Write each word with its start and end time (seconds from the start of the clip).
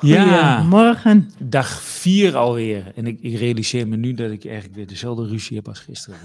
Ja. 0.00 0.62
Morgen. 0.62 1.30
Dag 1.38 1.82
vier 1.82 2.36
alweer. 2.36 2.92
En 2.94 3.06
ik, 3.06 3.20
ik 3.20 3.38
realiseer 3.38 3.88
me 3.88 3.96
nu 3.96 4.14
dat 4.14 4.30
ik 4.30 4.44
eigenlijk 4.44 4.74
weer 4.74 4.86
dezelfde 4.86 5.26
ruzie 5.26 5.56
heb 5.56 5.68
als 5.68 5.80
gisteren. 5.80 6.18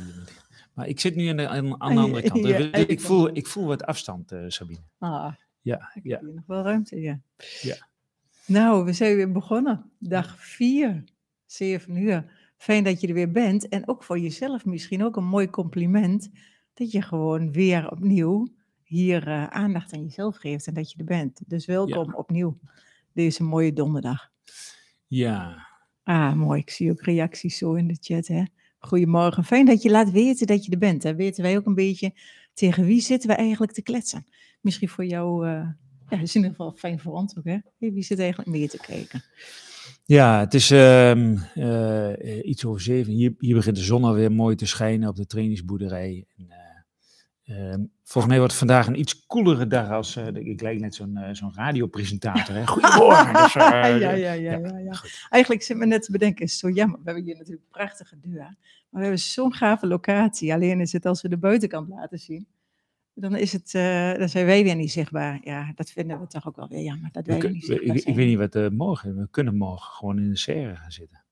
Maar 0.73 0.87
ik 0.87 0.99
zit 0.99 1.15
nu 1.15 1.27
aan 1.27 1.37
de, 1.37 1.47
aan, 1.47 1.81
aan 1.81 1.95
de 1.95 2.01
andere 2.01 2.29
kant. 2.29 2.47
Ja, 2.47 2.57
ik, 2.57 2.87
ik 2.87 3.01
voel, 3.01 3.29
ik 3.35 3.47
voel 3.47 3.65
wat 3.65 3.83
afstand, 3.83 4.31
eh, 4.31 4.43
Sabine. 4.47 4.79
Ah, 4.97 5.33
Ja, 5.61 5.91
ik 5.93 6.03
ja. 6.03 6.15
heb 6.15 6.33
nog 6.33 6.45
wel 6.47 6.63
ruimte, 6.63 6.99
ja. 6.99 7.21
Ja. 7.61 7.75
Nou, 8.45 8.85
we 8.85 8.93
zijn 8.93 9.15
weer 9.15 9.31
begonnen. 9.31 9.91
Dag 9.99 10.35
4, 10.39 11.03
7 11.45 11.95
uur. 11.95 12.25
Fijn 12.57 12.83
dat 12.83 13.01
je 13.01 13.07
er 13.07 13.13
weer 13.13 13.31
bent. 13.31 13.67
En 13.69 13.87
ook 13.87 14.03
voor 14.03 14.19
jezelf 14.19 14.65
misschien 14.65 15.03
ook 15.03 15.15
een 15.15 15.25
mooi 15.25 15.49
compliment. 15.49 16.29
Dat 16.73 16.91
je 16.91 17.01
gewoon 17.01 17.51
weer 17.51 17.91
opnieuw 17.91 18.47
hier 18.83 19.27
eh, 19.27 19.47
aandacht 19.47 19.93
aan 19.93 20.03
jezelf 20.03 20.35
geeft 20.37 20.67
en 20.67 20.73
dat 20.73 20.91
je 20.91 20.97
er 20.97 21.05
bent. 21.05 21.41
Dus 21.47 21.65
welkom 21.65 22.13
opnieuw 22.13 22.59
deze 23.13 23.43
mooie 23.43 23.73
donderdag. 23.73 24.29
ja. 25.07 25.69
Ah, 26.03 26.33
mooi. 26.33 26.59
Ik 26.59 26.69
zie 26.69 26.91
ook 26.91 27.01
reacties 27.01 27.57
zo 27.57 27.73
in 27.73 27.87
de 27.87 27.97
chat. 27.99 28.27
Hè? 28.27 28.43
Goedemorgen. 28.79 29.43
Fijn 29.43 29.65
dat 29.65 29.81
je 29.81 29.89
laat 29.89 30.11
weten 30.11 30.47
dat 30.47 30.65
je 30.65 30.71
er 30.71 30.77
bent. 30.77 31.03
Hè? 31.03 31.15
Weten 31.15 31.43
wij 31.43 31.57
ook 31.57 31.65
een 31.65 31.75
beetje 31.75 32.13
tegen 32.53 32.85
wie 32.85 33.01
zitten 33.01 33.29
we 33.29 33.35
eigenlijk 33.35 33.71
te 33.71 33.81
kletsen. 33.81 34.25
Misschien 34.61 34.89
voor 34.89 35.05
jou, 35.05 35.47
eh, 35.47 35.51
ja, 35.51 35.75
dat 36.09 36.21
is 36.21 36.35
in 36.35 36.41
ieder 36.41 36.55
geval 36.55 36.71
fijn 36.71 36.99
voor 36.99 37.13
ons 37.13 37.37
ook. 37.37 37.43
Hè? 37.43 37.57
Wie 37.77 38.03
zit 38.03 38.19
eigenlijk 38.19 38.49
meer 38.49 38.69
te 38.69 38.77
kijken? 38.77 39.23
Ja, 40.05 40.39
het 40.39 40.53
is 40.53 40.71
ehm, 40.71 41.37
eh, 41.53 42.45
iets 42.45 42.65
over 42.65 42.81
zeven. 42.81 43.13
Hier, 43.13 43.33
hier 43.39 43.55
begint 43.55 43.75
de 43.75 43.81
zon 43.81 44.03
alweer 44.03 44.31
mooi 44.31 44.55
te 44.55 44.65
schijnen 44.65 45.09
op 45.09 45.15
de 45.15 45.25
trainingsboerderij. 45.25 46.25
En, 46.37 46.45
eh, 46.49 46.57
ehm, 47.57 47.83
volgens 48.03 48.25
mij 48.25 48.37
wordt 48.37 48.51
het 48.53 48.67
vandaag 48.67 48.87
een 48.87 48.99
iets 48.99 49.25
koelere 49.25 49.67
dag 49.67 49.89
als... 49.89 50.15
eh, 50.15 50.27
ik 50.27 50.61
lijk 50.61 50.79
net 50.79 50.95
zo'n 50.95 51.17
eh, 51.17 51.33
zo'n 51.33 51.53
radiopresentator. 51.55 52.55
Hè? 52.55 52.67
Goedemorgen. 52.67 53.33
Dus, 53.43 53.55
eh, 53.55 53.61
ja, 53.71 53.95
ja, 53.95 54.11
ja, 54.11 54.31
ja, 54.33 54.77
ja. 54.77 54.93
Eigenlijk 55.29 55.63
zit 55.63 55.77
me 55.77 55.85
net 55.85 56.03
te 56.03 56.11
bedenken, 56.11 56.45
is 56.45 56.57
zo 56.59 56.69
jammer. 56.69 56.97
We 56.97 57.05
hebben 57.05 57.23
hier 57.23 57.35
natuurlijk 57.37 57.61
een 57.63 57.71
prachtige 57.71 58.19
deur. 58.19 58.39
Maar 58.39 58.55
we 58.89 58.99
hebben 59.01 59.19
zo'n 59.19 59.53
gave 59.53 59.87
locatie. 59.87 60.53
Alleen 60.53 60.79
is 60.79 60.91
het 60.93 61.05
als 61.05 61.21
we 61.21 61.29
de 61.29 61.37
buitenkant 61.37 61.89
laten 61.89 62.19
zien. 62.19 62.47
Dan, 63.13 63.35
is 63.35 63.53
het, 63.53 63.71
dan 64.19 64.29
zijn 64.29 64.45
wij 64.45 64.63
weer 64.63 64.75
niet 64.75 64.91
zichtbaar. 64.91 65.39
Ja, 65.43 65.71
dat 65.75 65.91
vinden 65.91 66.19
we 66.19 66.27
toch 66.27 66.47
ook 66.47 66.55
wel 66.55 66.67
weer 66.67 66.83
jammer. 66.83 67.09
Dat 67.11 67.25
we 67.25 67.31
wij 67.31 67.39
kun- 67.41 67.51
niet 67.51 67.65
we- 67.67 67.73
zichtbaar 67.73 67.95
ik, 67.95 68.03
ik 68.03 68.15
weet 68.15 68.27
niet 68.37 68.51
wat 68.53 68.71
morgen... 68.71 69.17
We 69.17 69.27
kunnen 69.31 69.55
morgen 69.57 69.93
gewoon 69.93 70.17
in 70.19 70.29
de 70.29 70.37
serre 70.37 70.75
gaan 70.75 70.91
zitten. 70.91 71.23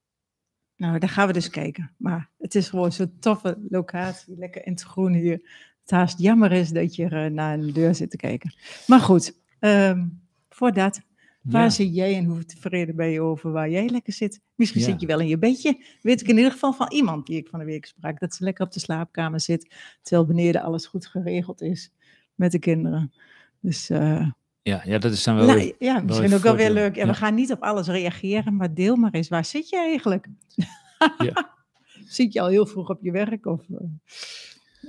Nou, 0.75 0.99
daar 0.99 1.09
gaan 1.09 1.27
we 1.27 1.33
dus 1.33 1.49
kijken. 1.49 1.91
Maar 1.97 2.29
het 2.37 2.55
is 2.55 2.69
gewoon 2.69 2.91
zo'n 2.91 3.17
toffe 3.19 3.57
locatie. 3.69 4.35
Lekker 4.37 4.65
in 4.65 4.71
het 4.71 4.81
groen 4.81 5.13
hier. 5.13 5.41
Het 5.89 5.97
haast 5.97 6.19
jammer 6.19 6.51
is 6.51 6.69
dat 6.69 6.95
je 6.95 7.05
eh, 7.05 7.25
naar 7.25 7.59
een 7.59 7.73
deur 7.73 7.95
zit 7.95 8.09
te 8.09 8.17
kijken. 8.17 8.53
Maar 8.87 8.99
goed, 8.99 9.39
ehm, 9.59 10.05
voor 10.49 10.73
dat. 10.73 11.01
Waar 11.41 11.63
Ja. 11.63 11.69
zit 11.69 11.95
jij 11.95 12.15
en 12.17 12.25
hoe 12.25 12.45
tevreden 12.45 12.95
ben 12.95 13.09
je 13.09 13.21
over 13.21 13.51
waar 13.51 13.69
jij 13.69 13.89
lekker 13.89 14.13
zit? 14.13 14.41
Misschien 14.55 14.81
Ja. 14.81 14.87
zit 14.87 15.01
je 15.01 15.07
wel 15.07 15.19
in 15.19 15.27
je 15.27 15.37
bedje. 15.37 15.83
Weet 16.01 16.21
ik 16.21 16.27
in 16.27 16.35
ieder 16.37 16.51
geval 16.51 16.73
van 16.73 16.91
iemand 16.91 17.25
die 17.25 17.37
ik 17.37 17.47
van 17.47 17.59
de 17.59 17.65
week 17.65 17.85
sprak. 17.85 18.19
Dat 18.19 18.35
ze 18.35 18.43
lekker 18.43 18.65
op 18.65 18.71
de 18.71 18.79
slaapkamer 18.79 19.39
zit. 19.41 19.75
Terwijl 20.01 20.27
beneden 20.27 20.61
alles 20.61 20.85
goed 20.85 21.05
geregeld 21.07 21.61
is 21.61 21.91
met 22.35 22.51
de 22.51 22.59
kinderen. 22.59 23.13
Dus 23.59 23.89
eh, 23.89 24.27
Ja, 24.61 24.81
ja, 24.85 24.97
dat 24.97 25.11
is 25.11 25.23
dan 25.23 25.35
wel... 25.35 25.45
nou, 25.45 25.57
weer- 25.59 25.75
ja, 25.79 25.99
misschien 26.01 26.33
ook 26.33 26.41
wel 26.41 26.55
weer 26.55 26.71
leuk. 26.71 26.97
En 26.97 27.05
Ja. 27.05 27.11
we 27.11 27.17
gaan 27.17 27.35
niet 27.35 27.51
op 27.51 27.61
alles 27.61 27.87
reageren, 27.87 28.55
maar 28.55 28.73
deel 28.73 28.95
maar 28.95 29.11
eens. 29.11 29.27
Waar 29.27 29.45
zit 29.45 29.69
je 29.69 29.77
eigenlijk? 29.77 30.27
Ja. 31.17 31.57
Zit 32.07 32.33
je 32.33 32.41
al 32.41 32.47
heel 32.47 32.65
vroeg 32.65 32.89
op 32.89 32.99
je 33.01 33.11
werk? 33.11 33.45
Of, 33.45 33.61
eh, 33.69 33.77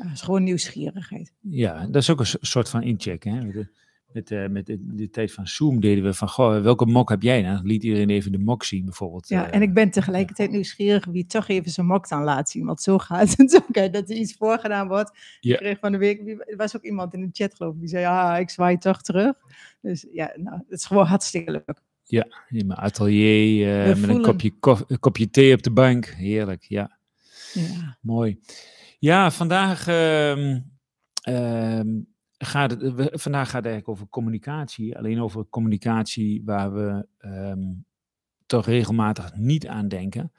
ja, 0.00 0.06
het 0.08 0.14
is 0.16 0.20
gewoon 0.22 0.42
nieuwsgierigheid. 0.44 1.32
Ja, 1.40 1.86
dat 1.86 2.02
is 2.02 2.10
ook 2.10 2.20
een 2.20 2.26
so- 2.26 2.38
soort 2.40 2.68
van 2.68 2.82
incheck. 2.82 3.22
Hè? 3.24 3.40
Met, 3.44 3.52
de, 3.54 3.66
met, 4.12 4.30
eh, 4.30 4.48
met 4.48 4.66
de, 4.66 4.78
de 4.94 5.10
tijd 5.10 5.32
van 5.32 5.46
Zoom 5.46 5.80
deden 5.80 6.04
we 6.04 6.14
van, 6.14 6.28
goh, 6.28 6.62
welke 6.62 6.86
mok 6.86 7.08
heb 7.08 7.22
jij? 7.22 7.42
Nou, 7.42 7.56
dan 7.56 7.66
liet 7.66 7.82
iedereen 7.82 8.10
even 8.10 8.32
de 8.32 8.38
mok 8.38 8.64
zien 8.64 8.84
bijvoorbeeld. 8.84 9.28
Ja, 9.28 9.46
eh, 9.48 9.54
en 9.54 9.62
ik 9.62 9.74
ben 9.74 9.90
tegelijkertijd 9.90 10.50
nieuwsgierig 10.50 11.04
wie 11.04 11.26
toch 11.26 11.48
even 11.48 11.70
zijn 11.70 11.86
mok 11.86 12.08
dan 12.08 12.22
laat 12.22 12.50
zien. 12.50 12.64
Want 12.66 12.82
zo 12.82 12.98
gaat 12.98 13.34
het 13.36 13.56
ook, 13.68 13.74
hè, 13.74 13.90
dat 13.90 14.10
er 14.10 14.16
iets 14.16 14.34
voorgedaan 14.36 14.88
wordt. 14.88 15.18
Ja. 15.40 15.52
Ik 15.52 15.58
kreeg 15.60 15.78
van 15.78 15.92
de 15.92 15.98
week, 15.98 16.28
er 16.46 16.56
was 16.56 16.76
ook 16.76 16.82
iemand 16.82 17.14
in 17.14 17.20
de 17.20 17.28
chat 17.32 17.54
geloof 17.54 17.74
ik, 17.74 17.80
die 17.80 17.88
zei, 17.88 18.04
ah, 18.04 18.40
ik 18.40 18.50
zwaai 18.50 18.78
toch 18.78 19.02
terug. 19.02 19.32
Dus 19.80 20.06
ja, 20.12 20.32
nou, 20.36 20.56
het 20.56 20.78
is 20.78 20.84
gewoon 20.84 21.06
hartstikke 21.06 21.50
leuk. 21.50 21.80
in 22.48 22.66
mijn 22.66 22.78
atelier, 22.78 23.80
eh, 23.80 23.86
met 23.88 23.98
voelen- 23.98 24.16
een 24.16 24.22
kopje, 24.22 24.50
kof- 24.60 24.84
kopje 25.00 25.30
thee 25.30 25.54
op 25.54 25.62
de 25.62 25.70
bank. 25.70 26.06
Heerlijk, 26.06 26.62
ja, 26.64 26.98
Ja. 27.52 27.96
mooi. 28.00 28.38
Ja, 29.00 29.30
vandaag, 29.30 29.86
ehm, 29.86 30.60
ehm, 31.22 31.88
gaat 32.38 32.70
het, 32.70 32.80
we- 32.94 33.10
vandaag 33.12 33.46
gaat 33.46 33.62
het 33.64 33.72
eigenlijk 33.72 33.88
over 33.88 34.08
communicatie. 34.08 34.98
Alleen 34.98 35.20
over 35.20 35.46
communicatie 35.48 36.42
waar 36.44 36.74
we 36.74 37.06
ehm, 37.18 37.72
toch 38.46 38.66
regelmatig 38.66 39.34
niet 39.36 39.66
aan 39.66 39.88
denken. 39.88 40.32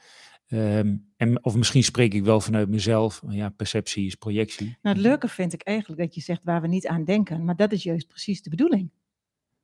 En, 1.17 1.39
of 1.41 1.55
misschien 1.55 1.83
spreek 1.83 2.13
ik 2.13 2.23
wel 2.23 2.41
vanuit 2.41 2.69
mezelf. 2.69 3.21
Ja, 3.27 3.49
perceptie 3.49 4.05
is 4.05 4.15
projectie. 4.15 4.65
Nou, 4.81 4.95
het 4.95 5.05
leuke 5.05 5.27
vind 5.27 5.53
ik 5.53 5.61
eigenlijk 5.63 6.01
dat 6.01 6.15
je 6.15 6.21
zegt 6.21 6.41
waar 6.43 6.61
we 6.61 6.67
niet 6.67 6.87
aan 6.87 7.03
denken. 7.03 7.45
Maar 7.45 7.55
dat 7.55 7.71
is 7.71 7.83
juist 7.83 8.07
precies 8.07 8.41
de 8.41 8.49
bedoeling. 8.49 8.91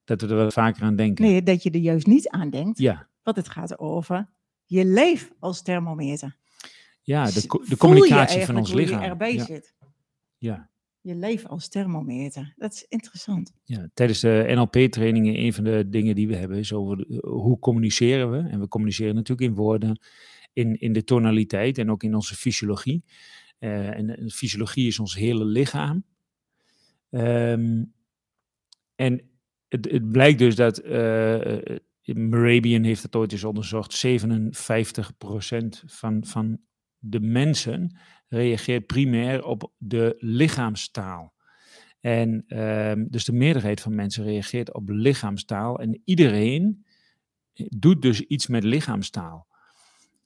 Dat 0.03 0.21
we 0.21 0.27
er 0.27 0.35
wat 0.35 0.53
vaker 0.53 0.83
aan 0.83 0.95
denken. 0.95 1.25
Nee, 1.25 1.43
dat 1.43 1.63
je 1.63 1.69
er 1.71 1.79
juist 1.79 2.07
niet 2.07 2.29
aan 2.29 2.49
denkt. 2.49 2.77
Ja, 2.77 3.07
Want 3.23 3.37
het 3.37 3.49
gaat 3.49 3.79
over 3.79 4.29
je 4.65 4.85
lijf 4.85 5.31
als 5.39 5.61
thermometer. 5.61 6.37
Ja 7.07 7.31
de, 7.31 7.47
co- 7.47 7.63
de 7.69 7.77
communicatie 7.77 8.45
van 8.45 8.57
ons 8.57 8.73
lichaam. 8.73 9.01
je 9.01 9.07
erbij 9.07 9.33
ja, 9.33 9.45
zit. 9.45 9.75
ja, 10.37 10.69
Je 11.01 11.15
lijf 11.15 11.45
als 11.45 11.67
thermometer. 11.67 12.53
Dat 12.57 12.73
is 12.73 12.85
interessant. 12.89 13.53
ja. 13.63 13.89
Tijdens 13.93 14.19
de 14.19 14.43
NLP-trainingen, 14.55 15.39
een 15.39 15.53
van 15.53 15.63
de 15.63 15.89
dingen 15.89 16.15
die 16.15 16.27
we 16.27 16.35
hebben, 16.35 16.57
is 16.57 16.73
over 16.73 16.97
de- 16.97 17.27
hoe 17.27 17.59
communiceren 17.59 18.31
we. 18.31 18.49
En 18.49 18.59
we 18.59 18.67
communiceren 18.67 19.15
natuurlijk 19.15 19.49
in 19.49 19.55
woorden, 19.55 19.99
in, 20.53 20.79
in 20.79 20.93
de 20.93 21.03
tonaliteit 21.03 21.77
en 21.77 21.91
ook 21.91 22.03
in 22.03 22.15
onze 22.15 22.35
fysiologie. 22.35 23.03
Eh, 23.59 23.97
en 23.97 24.29
fysiologie 24.31 24.87
is 24.87 24.99
ons 24.99 25.15
hele 25.15 25.45
lichaam. 25.45 26.03
Ehm, 27.09 27.83
en 28.95 29.21
het, 29.67 29.91
het 29.91 30.09
blijkt 30.11 30.39
dus 30.39 30.55
dat, 30.55 30.77
eh 30.77 31.71
eh, 31.75 31.79
Merabian 32.15 32.83
heeft 32.83 33.03
het 33.03 33.15
ooit 33.15 33.31
eens 33.31 33.43
onderzocht, 33.43 33.93
57% 33.93 35.83
van, 35.85 36.25
van 36.25 36.59
de 36.99 37.19
mensen 37.19 37.97
reageert 38.27 38.85
primair 38.85 39.45
op 39.45 39.71
de 39.77 40.15
lichaamstaal. 40.19 41.33
En 41.99 42.43
ehm, 42.47 43.05
dus 43.09 43.25
de 43.25 43.33
meerderheid 43.33 43.81
van 43.81 43.95
mensen 43.95 44.23
reageert 44.23 44.73
op 44.73 44.89
lichaamstaal. 44.89 45.79
En 45.79 46.01
iedereen 46.03 46.85
doet 47.53 48.01
dus 48.01 48.21
iets 48.21 48.47
met 48.47 48.63
lichaamstaal. 48.63 49.47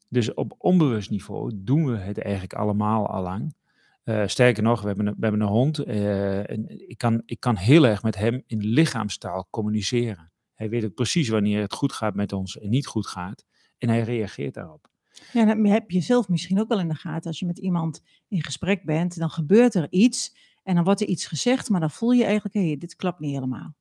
Dus 0.10 0.34
op 0.34 0.56
onbewust 0.58 1.10
niveau 1.10 1.52
doen 1.56 1.86
we 1.86 1.98
het 1.98 2.20
eigenlijk 2.22 2.54
allemaal 2.54 3.08
allang. 3.08 3.56
Eh 4.04 4.28
sterker 4.28 4.64
nog, 4.64 4.82
we 4.82 4.88
hebben 4.88 5.08
een, 5.08 5.14
we 5.18 5.22
hebben 5.22 5.42
een 5.42 5.48
hond. 5.48 5.80
eh, 5.80 6.50
en 6.50 6.90
ik, 6.90 6.98
kan, 6.98 7.22
ik 7.26 7.40
kan 7.40 7.56
heel 7.56 7.86
erg 7.86 8.04
met 8.04 8.16
hem 8.16 8.44
in 8.46 8.60
lichaamstaal 8.60 9.48
communiceren. 9.50 10.32
Hij 10.54 10.70
weet 10.70 10.86
ook 10.86 10.94
precies 10.94 11.30
wanneer 11.30 11.62
het 11.62 11.74
goed 11.74 11.94
gaat 11.94 12.16
met 12.16 12.34
ons 12.34 12.60
en 12.60 12.70
niet 12.70 12.88
goed 12.88 13.08
gaat. 13.08 13.46
En 13.78 13.90
hij 13.90 14.02
reageert 14.02 14.54
daarop. 14.54 14.91
Ja, 15.34 15.46
dan 15.46 15.66
heb 15.66 15.92
je 15.92 16.02
zelf 16.02 16.30
misschien 16.30 16.60
ook 16.60 16.68
wel 16.68 16.80
in 16.80 16.88
de 16.88 16.96
gaten. 16.96 17.28
Als 17.28 17.40
je 17.40 17.46
met 17.46 17.58
iemand 17.58 18.04
in 18.28 18.44
gesprek 18.44 18.84
bent, 18.84 19.18
dan 19.18 19.30
gebeurt 19.30 19.76
er 19.76 19.88
iets. 19.90 20.36
En 20.64 20.76
dan 20.76 20.84
wordt 20.84 21.02
er 21.02 21.08
iets 21.08 21.26
gezegd, 21.26 21.70
maar 21.70 21.80
dan 21.80 21.92
voel 21.92 22.12
je 22.12 22.24
eigenlijk, 22.24 22.56
hé, 22.56 22.76
dit 22.78 22.96
klopt 22.96 23.20
niet 23.20 23.34
helemaal. 23.34 23.76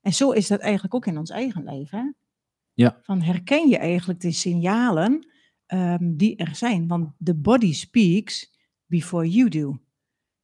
En 0.00 0.12
zo 0.12 0.30
is 0.30 0.46
dat 0.46 0.60
eigenlijk 0.60 0.94
ook 0.94 1.06
in 1.06 1.18
ons 1.18 1.30
eigen 1.30 1.64
leven. 1.64 1.98
Hè? 1.98 2.10
Ja. 2.72 2.98
Van 3.02 3.22
herken 3.22 3.68
je 3.68 3.78
eigenlijk 3.78 4.20
de 4.20 4.32
signalen 4.32 5.26
ehm, 5.66 6.16
die 6.16 6.36
er 6.36 6.54
zijn. 6.54 6.88
Want 6.88 7.12
the 7.24 7.34
body 7.34 7.72
speaks 7.72 8.58
before 8.86 9.28
you 9.28 9.48
do. 9.48 9.78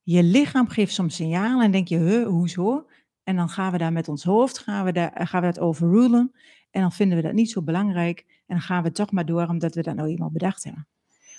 Je 0.03 0.22
lichaam 0.22 0.69
geeft 0.69 0.93
soms 0.93 1.15
signalen 1.15 1.65
en 1.65 1.71
denk 1.71 1.89
je, 1.89 1.99
huh, 1.99 2.27
hoezo? 2.27 2.87
En 3.22 3.37
dan 3.37 3.49
gaan 3.49 3.72
we 3.72 3.78
daar 3.78 3.93
met 3.93 4.09
ons 4.09 4.25
hoofd, 4.25 4.59
gaan 4.59 4.84
we, 4.84 4.93
daar, 4.93 5.27
gaan 5.27 5.41
we 5.41 5.47
dat 5.47 5.59
overrulen. 5.59 6.33
En 6.71 6.81
dan 6.81 6.93
vinden 6.93 7.16
we 7.16 7.22
dat 7.22 7.33
niet 7.33 7.50
zo 7.50 7.62
belangrijk. 7.62 8.38
En 8.48 8.56
dan 8.56 8.60
gaan 8.60 8.83
we 8.83 8.92
toch 8.92 9.10
maar 9.10 9.27
door 9.27 9.47
omdat 9.47 9.74
we 9.74 9.83
dat 9.83 9.95
nou 9.95 10.09
eenmaal 10.09 10.30
bedacht 10.30 10.65
hebben. 10.65 10.89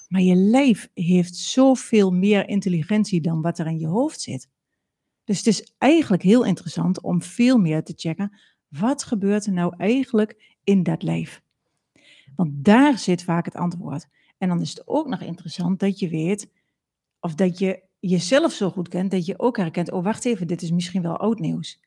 Maar 0.07 0.21
je 0.21 0.35
lijf 0.35 0.89
heeft 0.93 1.35
zoveel 1.35 2.11
meer 2.11 2.47
intelligentie 2.47 3.21
dan 3.21 3.41
wat 3.41 3.59
er 3.59 3.67
in 3.67 3.79
je 3.79 3.87
hoofd 3.87 4.21
zit. 4.21 4.49
Dus 5.23 5.37
het 5.37 5.47
is 5.47 5.73
eigenlijk 5.77 6.23
heel 6.23 6.45
interessant 6.45 7.01
om 7.01 7.21
veel 7.21 7.57
meer 7.57 7.83
te 7.83 7.93
checken. 7.95 8.39
Wat 8.67 9.03
gebeurt 9.03 9.45
er 9.45 9.53
nou 9.53 9.73
eigenlijk 9.77 10.57
in 10.63 10.83
dat 10.83 11.03
lijf? 11.03 11.41
Want 12.35 12.51
daar 12.53 12.97
zit 12.97 13.23
vaak 13.23 13.45
het 13.45 13.55
antwoord. 13.55 14.07
En 14.37 14.47
dan 14.47 14.61
is 14.61 14.69
het 14.69 14.87
ook 14.87 15.07
nog 15.07 15.21
interessant 15.21 15.79
dat 15.79 15.99
je 15.99 16.09
weet, 16.09 16.51
of 17.19 17.35
dat 17.35 17.59
je 17.59 17.83
jezelf 17.99 18.51
zo 18.51 18.69
goed 18.69 18.87
kent, 18.87 19.11
dat 19.11 19.25
je 19.25 19.39
ook 19.39 19.57
herkent, 19.57 19.91
oh 19.91 20.03
wacht 20.03 20.25
even, 20.25 20.47
dit 20.47 20.61
is 20.61 20.71
misschien 20.71 21.01
wel 21.01 21.17
oud 21.17 21.39
nieuws. 21.39 21.79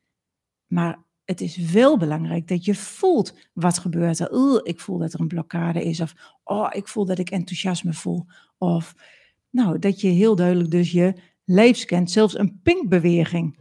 Maar 0.67 1.03
het 1.25 1.41
is 1.41 1.57
wel 1.57 1.97
belangrijk 1.97 2.47
dat 2.47 2.65
je 2.65 2.75
voelt 2.75 3.37
wat 3.53 3.77
gebeurt 3.77 4.19
er. 4.19 4.65
Ik 4.65 4.79
voel 4.79 4.97
dat 4.97 5.13
er 5.13 5.19
een 5.19 5.27
blokkade 5.27 5.83
is. 5.83 5.99
Of 5.99 6.13
oh, 6.43 6.69
ik 6.71 6.87
voel 6.87 7.05
dat 7.05 7.19
ik 7.19 7.29
enthousiasme 7.29 7.93
voel. 7.93 8.25
Of 8.57 8.95
nou, 9.49 9.79
dat 9.79 10.01
je 10.01 10.07
heel 10.07 10.35
duidelijk 10.35 10.71
dus 10.71 10.91
je 10.91 11.13
lijf 11.45 11.85
kent. 11.85 12.11
Zelfs 12.11 12.37
een 12.37 12.59
pinkbeweging 12.61 13.57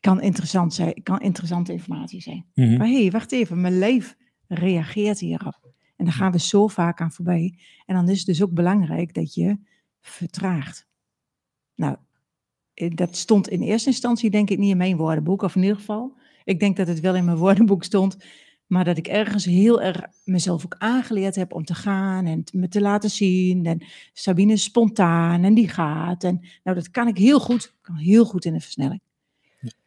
kan 0.00 0.20
interessant 0.20 0.74
zijn, 0.74 1.02
kan 1.02 1.20
interessante 1.20 1.72
informatie 1.72 2.20
zijn. 2.20 2.46
Mhm. 2.54 2.76
Maar 2.76 2.86
hé, 2.86 3.00
hey, 3.00 3.10
wacht 3.10 3.32
even, 3.32 3.60
mijn 3.60 3.78
lijf 3.78 4.16
reageert 4.46 5.18
hierop. 5.18 5.60
En 5.96 6.04
daar 6.04 6.14
gaan 6.14 6.32
we 6.32 6.38
zo 6.38 6.66
vaak 6.66 7.00
aan 7.00 7.12
voorbij. 7.12 7.58
En 7.86 7.94
dan 7.94 8.08
is 8.08 8.18
het 8.18 8.26
dus 8.26 8.42
ook 8.42 8.52
belangrijk 8.52 9.14
dat 9.14 9.34
je 9.34 9.58
vertraagt. 10.00 10.88
Nou, 11.74 11.96
eh, 12.74 12.90
dat 12.94 13.16
stond 13.16 13.48
in 13.48 13.62
eerste 13.62 13.88
instantie 13.88 14.30
denk 14.30 14.50
ik 14.50 14.58
niet 14.58 14.70
in 14.70 14.76
mijn 14.76 14.96
woordenboek, 14.96 15.42
of 15.42 15.56
in 15.56 15.62
ieder 15.62 15.76
geval. 15.76 16.16
Ik 16.44 16.60
denk 16.60 16.76
dat 16.76 16.86
het 16.86 17.00
wel 17.00 17.14
in 17.14 17.24
mijn 17.24 17.36
woordenboek 17.36 17.84
stond, 17.84 18.16
maar 18.66 18.84
dat 18.84 18.96
ik 18.96 19.06
ergens 19.06 19.44
heel 19.44 19.82
erg 19.82 20.00
mezelf 20.24 20.64
ook 20.64 20.74
aangeleerd 20.78 21.34
heb 21.34 21.52
om 21.52 21.64
te 21.64 21.74
gaan 21.74 22.26
en 22.26 22.44
me 22.52 22.68
te 22.68 22.80
laten 22.80 23.10
zien. 23.10 23.66
En 23.66 23.84
Sabine 24.12 24.52
is 24.52 24.62
spontaan 24.62 25.44
en 25.44 25.54
die 25.54 25.68
gaat. 25.68 26.24
En 26.24 26.40
nou, 26.62 26.76
dat 26.76 26.90
kan 26.90 27.08
ik 27.08 27.18
heel 27.18 27.40
goed. 27.40 27.74
kan 27.80 27.96
heel 27.96 28.24
goed 28.24 28.44
in 28.44 28.52
de 28.52 28.60
versnelling. 28.60 29.00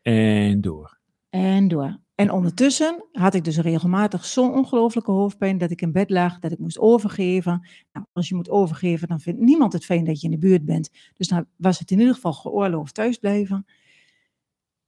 En 0.02 0.62
door. 0.62 0.98
En 1.30 1.68
door. 1.68 2.00
En 2.16 2.31
ondertussen 2.31 3.06
had 3.12 3.34
ik 3.34 3.44
dus 3.44 3.57
regelmatig 3.57 4.25
zo'n 4.25 4.54
ongelooflijke 4.54 5.12
hoofdpijn 5.12 5.57
dat 5.57 5.72
ik 5.72 5.81
in 5.81 5.92
bed 5.92 6.10
lag, 6.10 6.40
dat 6.40 6.52
ik 6.52 6.60
moest 6.60 6.80
overgeven. 6.80 7.68
Nou, 7.94 8.06
als 8.13 8.30
je 8.30 8.36
moet 8.36 8.50
overgeven, 8.50 9.07
dan 9.07 9.19
vindt 9.19 9.40
niemand 9.40 9.74
het 9.74 9.86
fijn 9.86 10.06
dat 10.06 10.22
je 10.22 10.25
in 10.25 10.34
de 10.34 10.48
buurt 10.48 10.66
bent. 10.66 10.90
Dus 11.13 11.28
dan 11.28 11.46
was 11.56 11.80
het 11.80 11.92
in 11.92 12.00
ieder 12.00 12.13
geval 12.13 12.34
geoorloofd 12.34 12.94
thuisblijven. 12.94 13.66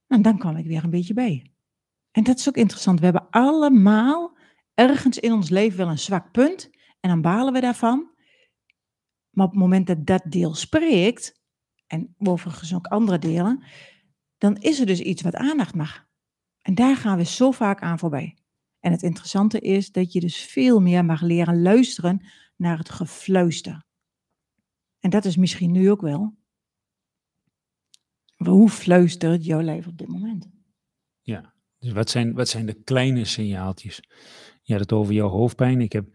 En 0.06 0.22
dan 0.22 0.38
kwam 0.38 0.56
ik 0.56 0.66
weer 0.66 0.84
een 0.84 0.90
beetje 0.90 1.14
bij. 1.14 1.50
En 2.18 2.24
dat 2.24 2.38
is 2.38 2.48
ook 2.48 2.56
interessant. 2.56 2.98
We 2.98 3.04
hebben 3.04 3.30
allemaal 3.30 4.36
ergens 4.74 5.18
in 5.18 5.32
ons 5.32 5.50
leven 5.50 5.78
wel 5.78 5.88
een 5.88 5.98
zwak 5.98 6.32
punt. 6.32 6.70
En 7.00 7.10
dan 7.10 7.20
balen 7.20 7.52
we 7.52 7.60
daarvan. 7.60 8.10
Maar 9.30 9.46
op 9.46 9.50
het 9.50 9.60
moment 9.60 9.86
dat 9.86 10.06
dat 10.06 10.22
deel 10.28 10.54
spreekt, 10.54 11.40
en 11.86 12.14
overigens 12.18 12.74
ook 12.74 12.86
andere 12.86 13.18
delen, 13.18 13.64
dan 14.38 14.56
is 14.56 14.80
er 14.80 14.86
dus 14.86 15.00
iets 15.00 15.22
wat 15.22 15.34
aandacht 15.34 15.74
mag. 15.74 16.06
En 16.62 16.74
daar 16.74 16.96
gaan 16.96 17.16
we 17.16 17.24
zo 17.24 17.50
vaak 17.50 17.82
aan 17.82 17.98
voorbij. 17.98 18.38
En 18.80 18.92
het 18.92 19.02
interessante 19.02 19.60
is 19.60 19.92
dat 19.92 20.12
je 20.12 20.20
dus 20.20 20.40
veel 20.40 20.80
meer 20.80 21.04
mag 21.04 21.20
leren 21.20 21.62
luisteren 21.62 22.26
naar 22.56 22.78
het 22.78 22.90
gefluister. 22.90 23.84
En 25.00 25.10
dat 25.10 25.24
is 25.24 25.36
misschien 25.36 25.72
nu 25.72 25.90
ook 25.90 26.00
wel. 26.00 26.36
Hoe 28.36 28.68
fluistert 28.68 29.44
jouw 29.44 29.60
leven 29.60 29.90
op 29.90 29.98
dit 29.98 30.08
moment? 30.08 30.57
Dus 31.78 31.92
wat 31.92 32.10
zijn, 32.10 32.32
wat 32.32 32.48
zijn 32.48 32.66
de 32.66 32.82
kleine 32.84 33.24
signaaltjes? 33.24 34.00
Je 34.62 34.72
had 34.72 34.82
het 34.82 34.92
over 34.92 35.14
jouw 35.14 35.28
hoofdpijn. 35.28 35.80
Ik 35.80 35.92
heb, 35.92 36.08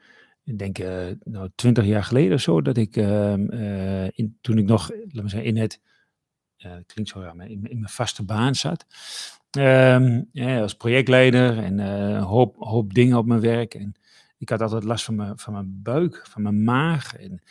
ik 0.44 0.60
denk, 0.60 0.80
uh, 0.80 1.06
nou, 1.24 1.50
twintig 1.56 1.86
jaar 1.86 2.04
geleden 2.04 2.34
of 2.34 2.42
zo, 2.42 2.62
dat 2.62 2.78
ik, 2.78 2.96
uh, 2.96 3.38
uh, 3.38 4.08
in, 4.12 4.38
toen 4.42 4.58
ik 4.58 4.66
nog, 4.66 4.90
laten 4.90 5.24
we 5.24 5.30
zeggen, 5.30 5.50
in 5.50 5.58
het, 5.58 5.82
klinkt 6.86 7.12
zo 7.12 7.20
raar, 7.20 7.50
in, 7.50 7.62
mijn 7.62 7.90
vaste 7.90 8.24
baan 8.24 8.56
zat. 8.56 8.86
Um, 9.58 10.30
ja, 10.32 10.62
als 10.62 10.74
projectleider 10.74 11.58
en 11.58 11.78
een 11.78 12.22
hoop, 12.22 12.56
hoop 12.60 12.94
dingen 12.94 13.18
op 13.18 13.26
mijn 13.26 13.42
werk. 13.42 13.74
En 13.74 13.96
ik 14.38 14.50
had 14.50 14.62
altijd 14.62 14.84
last 14.84 15.06
van 15.06 15.16
mijn, 15.16 15.38
van 15.38 15.54
mijn 15.54 15.80
buik, 15.82 16.28
van 16.30 16.42
mijn 16.42 16.64
maag. 16.64 17.16
En 17.16 17.42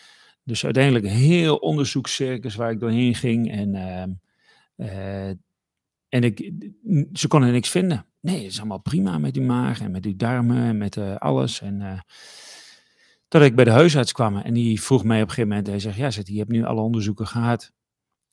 dus 0.43 0.65
uiteindelijk 0.65 1.07
heel 1.07 1.57
onderzoekscircus 1.57 2.55
waar 2.55 2.71
ik 2.71 2.81
doorheen 2.81 3.15
ging. 3.15 3.51
En 3.51 3.75
ehm, 3.75 5.35
en 6.13 6.23
ik, 6.25 6.53
ze 7.13 7.29
konden 7.29 7.53
niks 7.53 7.71
vinden. 7.71 8.07
Nee, 8.21 8.43
het 8.43 8.53
is 8.53 8.59
allemaal 8.59 8.81
prima 8.81 9.19
met 9.19 9.37
uw 9.37 9.45
maag 9.45 9.81
en 9.81 9.91
met 9.91 10.05
uw 10.05 10.17
darmen 10.17 10.57
en 10.57 10.79
met 10.79 10.97
uh, 10.97 11.17
alles. 11.17 11.61
En 11.61 11.81
uh, 11.81 12.01
tot 13.29 13.43
ik 13.43 13.55
bij 13.55 13.65
de 13.65 13.71
huisarts 13.71 14.13
kwam 14.13 14.37
en 14.37 14.55
die 14.55 14.83
vroeg 14.83 15.05
mij 15.05 15.17
op 15.17 15.23
een 15.23 15.29
gegeven 15.29 15.49
moment, 15.49 15.67
hij 15.67 15.79
zegt, 15.79 15.97
ja, 15.97 16.11
zegt, 16.11 16.27
je 16.27 16.39
hebt 16.39 16.51
nu 16.51 16.65
alle 16.65 16.81
onderzoeken 16.81 17.27
gehad. 17.27 17.73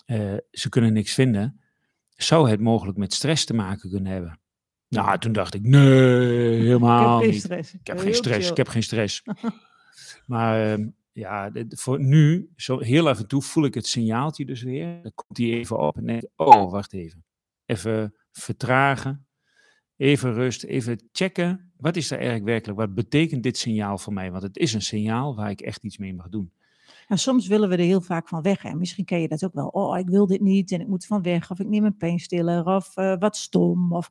Uh, 0.06 0.38
ze 0.52 0.70
kunnen 0.70 0.94
niks 0.94 1.14
vinden. 1.14 1.62
Zou 2.10 2.50
het 2.50 2.60
mogelijk 2.60 2.98
met 2.98 3.14
stress 3.14 3.46
te 3.46 3.54
maken 3.54 3.90
kunnen 3.90 4.12
hebben? 4.12 4.40
Nou, 4.88 5.20
toen 5.20 5.31
dacht 5.31 5.54
ik, 5.54 5.62
nee, 5.62 6.60
helemaal 6.60 7.24
ik 7.24 7.24
heb 7.24 7.24
geen 7.24 7.31
niet. 7.31 7.42
stress. 7.42 7.74
Ik 7.74 7.88
heb 7.88 8.00
geen 8.00 8.16
stress, 8.16 8.50
ik 8.50 8.58
heb 8.58 8.68
geen 8.68 8.84
stress. 8.84 9.24
maar 10.26 10.72
ehm, 10.72 10.88
ja, 11.12 11.52
voor 11.70 12.00
nu, 12.00 12.50
zo 12.56 12.80
heel 12.80 13.10
af 13.10 13.20
en 13.20 13.28
toe 13.28 13.42
voel 13.42 13.66
ik 13.66 13.74
het 13.74 13.88
signaaltje 13.88 14.46
dus 14.46 14.62
weer. 14.62 15.02
Dan 15.02 15.12
komt 15.16 15.36
die 15.36 15.54
even 15.54 15.80
op 15.80 15.98
en 15.98 16.06
denk 16.06 16.24
oh, 16.36 16.72
wacht 16.72 16.94
even 16.94 17.28
even 17.69 18.16
vertragen, 18.31 19.27
even 19.98 20.33
rust, 20.33 20.63
even 20.63 21.10
checken. 21.12 21.71
Wat 21.77 21.95
is 21.95 22.12
er 22.12 22.18
eigenlijk 22.18 22.48
werkelijk? 22.48 22.80
Wat 22.80 22.94
betekent 22.94 23.44
dit 23.44 23.57
signaal 23.57 23.98
voor 23.98 24.13
mij? 24.13 24.31
Want 24.31 24.44
het 24.44 24.57
is 24.57 24.74
een 24.74 24.81
signaal 24.81 25.36
waar 25.36 25.50
ik 25.50 25.62
echt 25.62 25.83
iets 25.83 25.98
mee 25.98 26.13
mag 26.13 26.30
doen. 26.30 26.51
En 27.07 27.18
soms 27.18 27.48
willen 27.48 27.69
we 27.69 27.75
er 27.75 27.83
heel 27.83 28.01
vaak 28.01 28.27
van 28.27 28.42
weg. 28.42 28.63
En 28.63 28.77
misschien 28.77 29.06
ken 29.06 29.21
je 29.21 29.27
dat 29.27 29.44
ook 29.45 29.54
wel. 29.54 29.68
Oh, 29.68 29.98
ik 29.98 30.10
wil 30.10 30.27
dit 30.27 30.42
niet 30.42 30.71
en 30.71 30.81
ik 30.81 30.88
moet 30.88 31.06
van 31.06 31.21
weg. 31.21 31.51
Of 31.51 31.60
ik 31.60 31.68
neem 31.68 31.86
een 31.86 31.98
pijnstiller. 31.98 32.66
Of 32.66 32.98
uh, 32.98 33.16
wat 33.19 33.38
stom. 33.38 33.94
Of... 33.94 34.10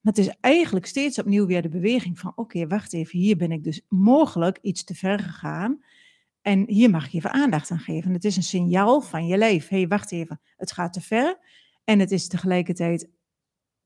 Maar 0.00 0.14
het 0.14 0.18
is 0.18 0.34
eigenlijk 0.40 0.86
steeds 0.86 1.18
opnieuw 1.18 1.46
weer 1.46 1.62
de 1.62 1.68
beweging 1.68 2.18
van... 2.18 2.32
Oké, 2.34 2.66
wacht 2.66 2.92
even. 2.92 3.18
Hier 3.18 3.36
ben 3.36 3.52
ik 3.52 3.64
dus 3.64 3.80
mogelijk 3.88 4.58
iets 4.62 4.84
te 4.84 4.94
ver 4.94 5.18
gegaan. 5.18 5.84
En 6.40 6.64
hier 6.68 6.90
mag 6.90 7.08
je 7.08 7.18
even 7.18 7.32
aandacht 7.32 7.70
aan 7.70 7.78
geven. 7.78 8.12
Het 8.12 8.24
is 8.24 8.36
een 8.36 8.42
signaal 8.42 9.00
van 9.00 9.26
je 9.26 9.38
leven. 9.38 9.68
Hé, 9.68 9.76
hey, 9.76 9.88
wacht 9.88 10.12
even. 10.12 10.40
Het 10.56 10.72
gaat 10.72 10.92
te 10.92 11.00
ver. 11.00 11.38
En 11.86 11.98
het 11.98 12.10
is 12.10 12.28
tegelijkertijd 12.28 13.08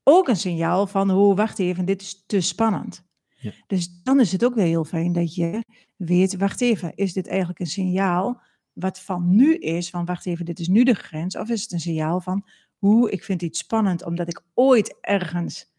ook 0.03 0.29
een 0.29 0.37
signaal 0.37 0.87
van, 0.87 1.11
hoe, 1.11 1.35
wacht 1.35 1.59
even, 1.59 1.85
dit 1.85 2.03
is 2.03 2.25
te 2.27 2.41
spannend. 2.41 3.05
Ja. 3.37 3.53
Dus 3.67 4.03
dan 4.03 4.21
is 4.21 4.33
het 4.33 4.45
ook 4.45 4.55
weer 4.55 4.67
heel 4.67 4.85
fijn 4.85 5.13
dat 5.13 5.35
je 5.35 5.65
weet, 5.97 6.37
wacht 6.37 6.61
even, 6.61 6.95
is 6.95 7.13
dit 7.13 7.29
eigenlijk 7.29 7.59
een 7.59 7.67
signaal 7.67 8.41
wat 8.73 9.01
van 9.01 9.35
nu 9.37 9.55
is, 9.55 9.91
van 9.91 10.05
wacht 10.05 10.27
even, 10.27 10.45
dit 10.45 10.59
is 10.59 10.69
nu 10.69 10.85
de 10.85 10.95
grens, 10.95 11.37
of 11.37 11.49
is 11.49 11.63
het 11.63 11.73
een 11.73 11.81
signaal 11.81 12.21
van, 12.21 12.47
hoe, 12.77 13.11
ik 13.11 13.25
vind 13.25 13.43
iets 13.43 13.59
spannend 13.59 14.05
omdat 14.05 14.29
ik 14.29 14.43
ooit 14.55 14.99
ergens 15.01 15.73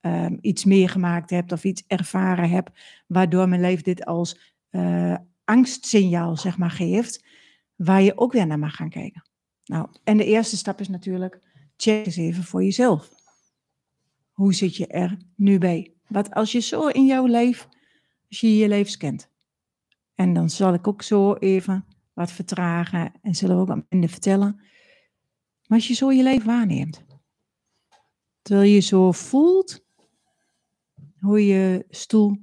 um, 0.00 0.38
iets 0.40 0.64
meegemaakt 0.64 1.30
heb 1.30 1.52
of 1.52 1.64
iets 1.64 1.84
ervaren 1.86 2.50
heb, 2.50 2.70
waardoor 3.06 3.48
mijn 3.48 3.60
leven 3.60 3.84
dit 3.84 4.04
als 4.04 4.54
uh, 4.70 5.16
angstsignaal, 5.44 6.36
zeg 6.36 6.58
maar, 6.58 6.70
geeft, 6.70 7.24
waar 7.76 8.02
je 8.02 8.18
ook 8.18 8.32
weer 8.32 8.46
naar 8.46 8.58
mag 8.58 8.76
gaan 8.76 8.90
kijken. 8.90 9.22
Nou, 9.64 9.88
en 10.04 10.16
de 10.16 10.24
eerste 10.24 10.56
stap 10.56 10.80
is 10.80 10.88
natuurlijk, 10.88 11.40
check 11.76 12.06
eens 12.06 12.16
even 12.16 12.44
voor 12.44 12.64
jezelf. 12.64 13.10
Hoe 14.32 14.54
zit 14.54 14.76
je 14.76 14.86
er 14.86 15.16
nu 15.36 15.58
bij? 15.58 15.92
Wat 16.08 16.30
als 16.30 16.52
je 16.52 16.60
zo 16.60 16.86
in 16.86 17.06
jouw 17.06 17.26
leven, 17.26 17.68
als 18.28 18.40
je 18.40 18.56
je 18.56 18.68
leven 18.68 18.98
kent. 18.98 19.30
En 20.14 20.32
dan 20.32 20.50
zal 20.50 20.74
ik 20.74 20.86
ook 20.86 21.02
zo 21.02 21.34
even 21.34 21.84
wat 22.12 22.32
vertragen 22.32 23.12
en 23.22 23.34
zullen 23.34 23.56
we 23.56 23.62
ook 23.62 23.68
wat 23.68 23.84
minder 23.88 24.10
vertellen. 24.10 24.54
Maar 25.66 25.78
als 25.78 25.88
je 25.88 25.94
zo 25.94 26.12
je 26.12 26.22
leven 26.22 26.46
waarneemt. 26.46 27.04
Terwijl 28.42 28.70
je 28.70 28.80
zo 28.80 29.12
voelt 29.12 29.84
hoe 31.20 31.46
je 31.46 31.86
stoel 31.90 32.36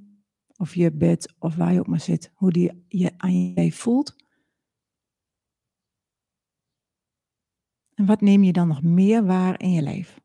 of 0.56 0.74
je 0.74 0.92
bed 0.92 1.34
of 1.38 1.54
waar 1.54 1.72
je 1.72 1.78
ook 1.78 1.86
maar 1.86 2.00
zit, 2.00 2.30
hoe 2.34 2.52
die 2.52 2.84
je 2.88 3.12
aan 3.16 3.42
je 3.42 3.52
leven 3.54 3.78
voelt. 3.78 4.16
En 8.00 8.06
wat 8.06 8.20
neem 8.20 8.42
je 8.42 8.52
dan 8.52 8.68
nog 8.68 8.82
meer 8.82 9.24
waar 9.24 9.60
in 9.60 9.72
je 9.72 9.82
leven? 9.82 10.22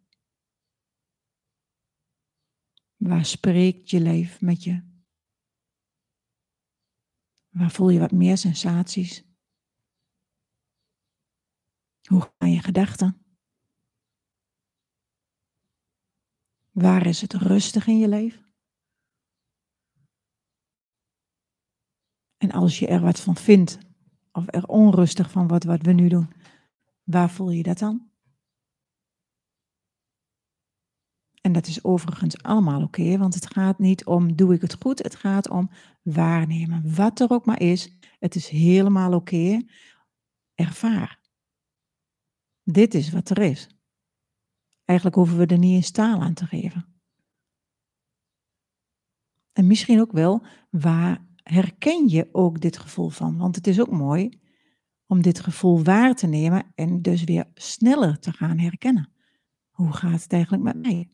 Waar 2.96 3.26
spreekt 3.26 3.90
je 3.90 4.00
leven 4.00 4.46
met 4.46 4.64
je? 4.64 4.84
Waar 7.50 7.72
voel 7.72 7.90
je 7.90 8.00
wat 8.00 8.12
meer 8.12 8.38
sensaties? 8.38 9.24
Hoe 12.08 12.34
gaan 12.38 12.52
je 12.52 12.62
gedachten? 12.62 13.26
Waar 16.72 17.06
is 17.06 17.22
het 17.22 17.34
rustig 17.34 17.88
in 17.88 17.98
je 17.98 18.08
leven? 18.08 18.54
En 22.38 22.52
als 22.52 22.80
je 22.80 22.88
er 22.88 23.02
wat 23.02 23.20
van 23.20 23.36
vindt, 23.36 23.78
of 24.32 24.46
er 24.48 24.68
onrustig 24.68 25.32
van 25.32 25.48
wordt 25.48 25.64
wat 25.64 25.82
we 25.82 25.92
nu 25.92 26.08
doen, 26.08 26.45
Waar 27.06 27.30
voel 27.30 27.50
je 27.50 27.64
dat 27.64 27.80
dan? 27.80 28.10
En 31.42 31.52
dat 31.52 31.68
is 31.68 31.84
overigens 31.84 32.44
allemaal 32.44 32.82
oké, 32.82 33.18
want 33.18 33.34
het 33.34 33.54
gaat 33.54 33.80
niet 33.80 34.06
om 34.06 34.36
doe 34.36 34.54
ik 34.54 34.62
het 34.62 34.76
goed, 34.80 35.04
het 35.04 35.16
gaat 35.16 35.50
om 35.50 35.70
waarnemen. 36.02 36.96
Wat 36.96 37.20
er 37.20 37.30
ook 37.30 37.46
maar 37.46 37.62
is, 37.62 37.98
het 38.20 38.36
is 38.36 38.48
helemaal 38.48 39.14
oké. 39.14 39.62
Ervaar. 40.54 41.20
Dit 42.64 42.94
is 42.94 43.12
wat 43.12 43.30
er 43.30 43.38
is. 43.38 43.70
Eigenlijk 44.86 45.18
hoeven 45.18 45.38
we 45.38 45.46
er 45.46 45.58
niet 45.58 45.76
eens 45.76 45.92
taal 45.92 46.22
aan 46.22 46.34
te 46.34 46.46
geven. 46.46 46.86
En 49.54 49.68
misschien 49.68 50.00
ook 50.00 50.12
wel, 50.12 50.46
waar 50.70 51.26
herken 51.44 52.10
je 52.10 52.30
ook 52.32 52.62
dit 52.62 52.78
gevoel 52.78 53.10
van? 53.10 53.38
Want 53.38 53.56
het 53.56 53.68
is 53.68 53.80
ook 53.80 53.92
mooi 53.92 54.40
om 55.08 55.22
dit 55.22 55.40
gevoel 55.40 55.84
waar 55.84 56.16
te 56.16 56.28
nemen 56.28 56.72
en 56.76 57.02
dus 57.02 57.24
weer 57.24 57.46
sneller 57.54 58.20
te 58.20 58.32
gaan 58.32 58.60
herkennen. 58.60 59.12
Hoe 59.70 59.94
gaat 59.94 60.22
het 60.22 60.34
eigenlijk 60.34 60.64
met 60.64 60.78
mij? 60.78 61.10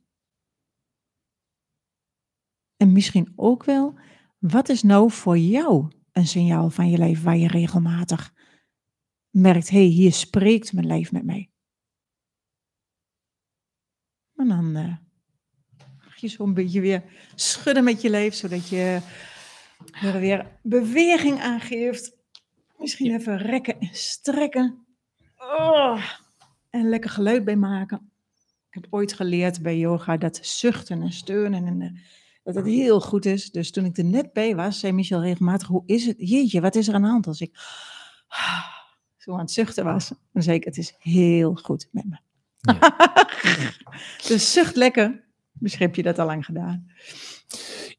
En 2.78 2.92
misschien 2.92 3.34
ook 3.36 3.64
wel, 3.64 4.00
wat 4.40 4.70
is 4.70 4.84
nou 4.84 5.12
voor 5.12 5.38
jou 5.38 5.92
een 6.12 6.28
signaal 6.28 6.70
van 6.70 6.90
je 6.90 6.98
leven 6.98 7.24
waar 7.24 7.38
je 7.38 7.48
regelmatig 7.48 8.34
merkt, 9.30 9.70
hé, 9.70 9.78
hey, 9.78 9.88
hier 9.88 10.14
spreekt 10.14 10.74
mijn 10.74 10.88
leven 10.88 11.16
met 11.16 11.26
mij. 11.26 11.52
En 14.36 14.48
dan 14.48 14.78
uh, 14.78 14.96
mag 15.98 16.16
je 16.16 16.28
zo'n 16.28 16.54
beetje 16.54 16.82
weer 16.82 17.04
schudden 17.36 17.84
met 17.84 18.02
je 18.02 18.10
lijf, 18.10 18.34
zodat 18.34 18.70
je 18.70 19.02
er 19.92 20.20
weer 20.20 20.60
beweging 20.64 21.40
aangeeft. 21.40 22.21
Misschien 22.82 23.14
even 23.14 23.38
rekken 23.38 23.80
en 23.80 23.90
strekken. 23.92 24.86
Oh, 25.38 26.06
en 26.70 26.90
lekker 26.90 27.10
geluid 27.10 27.46
bij 27.46 27.56
maken. 27.56 28.12
Ik 28.70 28.74
heb 28.74 28.88
ooit 28.90 29.14
geleerd 29.14 29.62
bij 29.62 29.78
yoga 29.78 30.18
dat 30.18 30.40
zuchten 30.42 31.02
en 31.02 31.12
steunen 31.12 31.66
en 31.66 31.82
eh, 31.82 31.90
dat 32.44 32.56
het 32.56 32.66
heel 32.66 33.02
goed 33.02 33.26
is. 33.26 33.52
Dus 33.52 33.72
toen 33.72 33.86
ik 33.86 33.98
er 33.98 34.04
net 34.04 34.34
bij 34.34 34.56
was, 34.56 34.80
zei 34.80 34.94
Michel 34.94 35.22
regelmatig, 35.22 35.68
hoe 35.68 35.84
is 35.86 36.06
het? 36.06 36.16
Jeetje, 36.18 36.62
wat 36.62 36.76
is 36.76 36.88
er 36.88 36.94
aan 36.94 37.02
de 37.02 37.08
hand 37.08 37.28
als 37.28 37.42
ik 37.42 37.60
zo 39.18 39.34
aan 39.34 39.40
het 39.40 39.52
zuchten 39.52 39.84
was? 39.84 40.12
Dan 40.34 40.44
zei 40.44 40.58
ik, 40.58 40.64
het 40.64 40.78
is 40.78 40.96
heel 41.00 41.56
goed 41.56 41.88
met 41.92 42.06
me. 42.06 42.18
dus 44.28 44.54
zucht 44.54 44.76
lekker. 44.76 45.24
Misschien 45.52 45.86
heb 45.86 45.96
je 45.96 46.04
dat 46.04 46.20
al 46.20 46.26
lang 46.26 46.46
gedaan. 46.46 46.92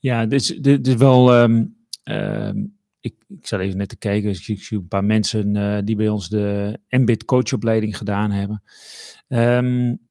Ja, 0.00 0.26
dit 0.26 0.40
is, 0.40 0.46
dit 0.46 0.86
is 0.86 0.94
wel... 0.94 1.32
Ehm, 1.32 1.64
ehm, 2.02 2.64
ik, 3.02 3.14
ik 3.28 3.46
zat 3.46 3.60
even 3.60 3.78
net 3.78 3.88
te 3.88 3.96
kijken, 3.96 4.28
dus 4.28 4.48
ik 4.48 4.62
zie 4.62 4.78
een 4.78 4.88
paar 4.88 5.04
mensen 5.04 5.56
uh, 5.56 5.78
die 5.84 5.96
bij 5.96 6.08
ons 6.08 6.28
de 6.28 6.78
MBIT 6.88 7.24
coachopleiding 7.24 7.96
gedaan 7.96 8.30
hebben. 8.30 8.62
Um, 9.28 10.08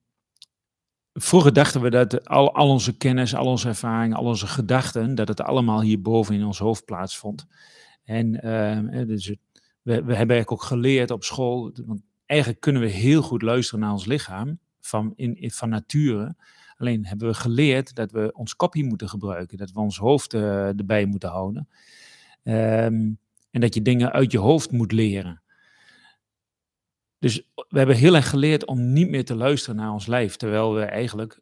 vroeger 1.13 1.53
dachten 1.53 1.81
we 1.81 1.89
dat 1.89 2.27
al, 2.27 2.55
al 2.55 2.69
onze 2.69 2.97
kennis, 2.97 3.35
al 3.35 3.45
onze 3.45 3.67
ervaringen, 3.67 4.17
al 4.17 4.25
onze 4.25 4.47
gedachten, 4.47 5.15
dat 5.15 5.27
het 5.27 5.41
allemaal 5.41 5.81
hierboven 5.81 6.35
in 6.35 6.45
ons 6.45 6.59
hoofd 6.59 6.85
plaatsvond. 6.85 7.45
En 8.03 8.47
uh, 8.47 9.07
dus 9.07 9.27
we, 9.27 9.35
we 9.83 9.91
hebben 9.91 10.15
eigenlijk 10.15 10.51
ook 10.51 10.63
geleerd 10.63 11.11
op 11.11 11.23
school, 11.23 11.71
want 11.85 12.01
eigenlijk 12.25 12.61
kunnen 12.61 12.81
we 12.81 12.87
heel 12.87 13.21
goed 13.21 13.41
luisteren 13.41 13.79
naar 13.79 13.91
ons 13.91 14.05
lichaam 14.05 14.59
van, 14.79 15.13
in, 15.15 15.51
van 15.51 15.69
nature. 15.69 16.35
Alleen 16.77 17.05
hebben 17.05 17.27
we 17.27 17.33
geleerd 17.33 17.95
dat 17.95 18.11
we 18.11 18.31
ons 18.33 18.55
kopje 18.55 18.83
moeten 18.83 19.09
gebruiken, 19.09 19.57
dat 19.57 19.71
we 19.71 19.79
ons 19.79 19.97
hoofd 19.97 20.33
uh, 20.33 20.67
erbij 20.67 21.05
moeten 21.05 21.29
houden. 21.29 21.67
Um, 22.43 23.19
en 23.51 23.61
dat 23.61 23.73
je 23.73 23.81
dingen 23.81 24.11
uit 24.11 24.31
je 24.31 24.37
hoofd 24.37 24.71
moet 24.71 24.91
leren. 24.91 25.41
Dus 27.19 27.47
we 27.53 27.77
hebben 27.77 27.95
heel 27.95 28.15
erg 28.15 28.29
geleerd 28.29 28.65
om 28.65 28.93
niet 28.93 29.09
meer 29.09 29.25
te 29.25 29.35
luisteren 29.35 29.75
naar 29.75 29.91
ons 29.91 30.05
lijf. 30.05 30.35
Terwijl 30.35 30.73
we 30.73 30.81
eigenlijk, 30.81 31.39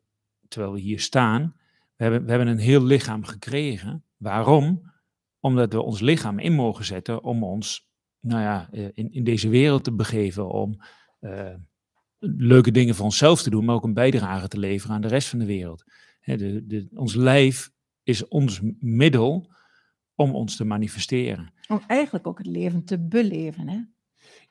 terwijl 0.48 0.74
we 0.74 0.80
hier 0.80 1.00
staan, 1.00 1.56
we 1.96 2.04
hebben, 2.04 2.24
we 2.24 2.30
hebben 2.30 2.48
een 2.48 2.58
heel 2.58 2.84
lichaam 2.84 3.24
gekregen. 3.24 4.04
Waarom? 4.18 4.92
Omdat 5.40 5.74
we 5.74 5.82
ons 5.82 6.00
lichaam 6.00 6.40
in 6.40 6.54
mogen 6.54 6.86
zetten 6.86 7.24
om 7.24 7.44
ons 7.44 7.90
nou 8.20 8.42
ja, 8.42 8.70
eh, 8.72 8.88
in, 8.94 9.12
in 9.12 9.24
deze 9.24 9.50
wereld 9.50 9.84
te 9.84 9.94
begeven. 9.94 10.50
Om 10.50 10.82
uh, 11.22 11.56
leuke 12.20 12.72
dingen 12.72 12.96
voor 12.96 13.06
onszelf 13.06 13.42
te 13.42 13.50
doen, 13.50 13.66
maar 13.66 13.76
ook 13.76 13.84
een 13.84 13.94
bijdrage 13.94 14.48
te 14.48 14.60
leveren 14.60 14.96
aan 14.96 15.02
de 15.02 15.08
rest 15.08 15.28
van 15.28 15.40
de 15.40 15.46
wereld. 15.46 15.84
de, 16.24 16.66
de, 16.68 16.88
ons 16.94 17.16
lijf 17.16 17.72
is 18.04 18.28
ons 18.28 18.62
middel 18.80 19.52
om 20.20 20.36
ons 20.36 20.56
te 20.56 20.66
manifesteren. 20.66 21.54
Om 21.68 21.82
eigenlijk 21.88 22.28
ook 22.28 22.38
het 22.38 22.48
leven 22.48 22.86
te 22.86 23.00
beleven, 23.00 23.68
hè? 23.68 23.80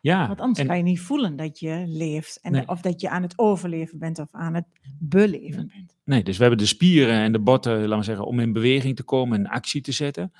Ja. 0.00 0.26
Want 0.26 0.40
anders 0.40 0.58
en, 0.58 0.66
kan 0.66 0.76
je 0.76 0.82
niet 0.82 1.00
voelen 1.00 1.37
dat 1.37 1.58
je 1.58 1.84
leeft. 1.87 2.40
En, 2.42 2.68
Of 2.68 2.80
dat 2.80 3.00
je 3.00 3.08
aan 3.08 3.22
het 3.22 3.38
overleven 3.38 3.98
bent 3.98 4.18
of 4.18 4.28
aan 4.30 4.54
het 4.54 4.66
beleven 4.98 5.70
bent. 5.75 5.98
Nee, 6.04 6.22
dus 6.22 6.37
we 6.37 6.42
hebben 6.42 6.60
de 6.60 6.66
spieren 6.66 7.14
en 7.14 7.32
de 7.32 7.40
botten, 7.40 7.80
laten 7.80 7.98
we 7.98 8.04
zeggen, 8.04 8.26
om 8.26 8.40
in 8.40 8.52
beweging 8.52 8.96
te 8.96 9.02
komen 9.02 9.38
en 9.38 9.46
actie 9.46 9.80
te 9.80 9.92
zetten. 9.92 10.32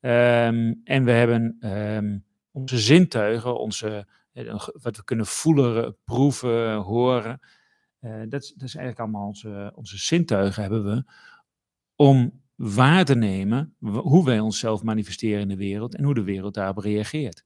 Um, 0.00 0.80
en 0.84 1.04
we 1.04 1.10
hebben 1.10 1.56
um, 1.60 2.24
onze 2.50 2.78
zintuigen, 2.78 3.58
onze, 3.58 4.06
eh, 4.32 4.68
wat 4.82 4.96
we 4.96 5.04
kunnen 5.04 5.26
voelen, 5.26 5.96
proeven, 6.04 6.74
horen. 6.74 7.40
Uh, 8.00 8.20
dat, 8.20 8.30
dat, 8.30 8.68
is 8.68 8.74
eigenlijk 8.74 8.98
allemaal 8.98 9.26
onze, 9.26 9.72
onze 9.74 9.98
zintuigen 9.98 10.62
hebben 10.62 10.84
we 10.84 11.04
om 11.96 12.42
waar 12.58 13.04
te 13.04 13.14
nemen 13.14 13.74
hoe 13.80 14.24
wij 14.24 14.40
onszelf 14.40 14.82
manifesteren 14.82 15.40
in 15.40 15.48
de 15.48 15.56
wereld 15.56 15.94
en 15.94 16.04
hoe 16.04 16.14
de 16.14 16.22
wereld 16.22 16.54
daarop 16.54 16.78
reageert. 16.78 17.44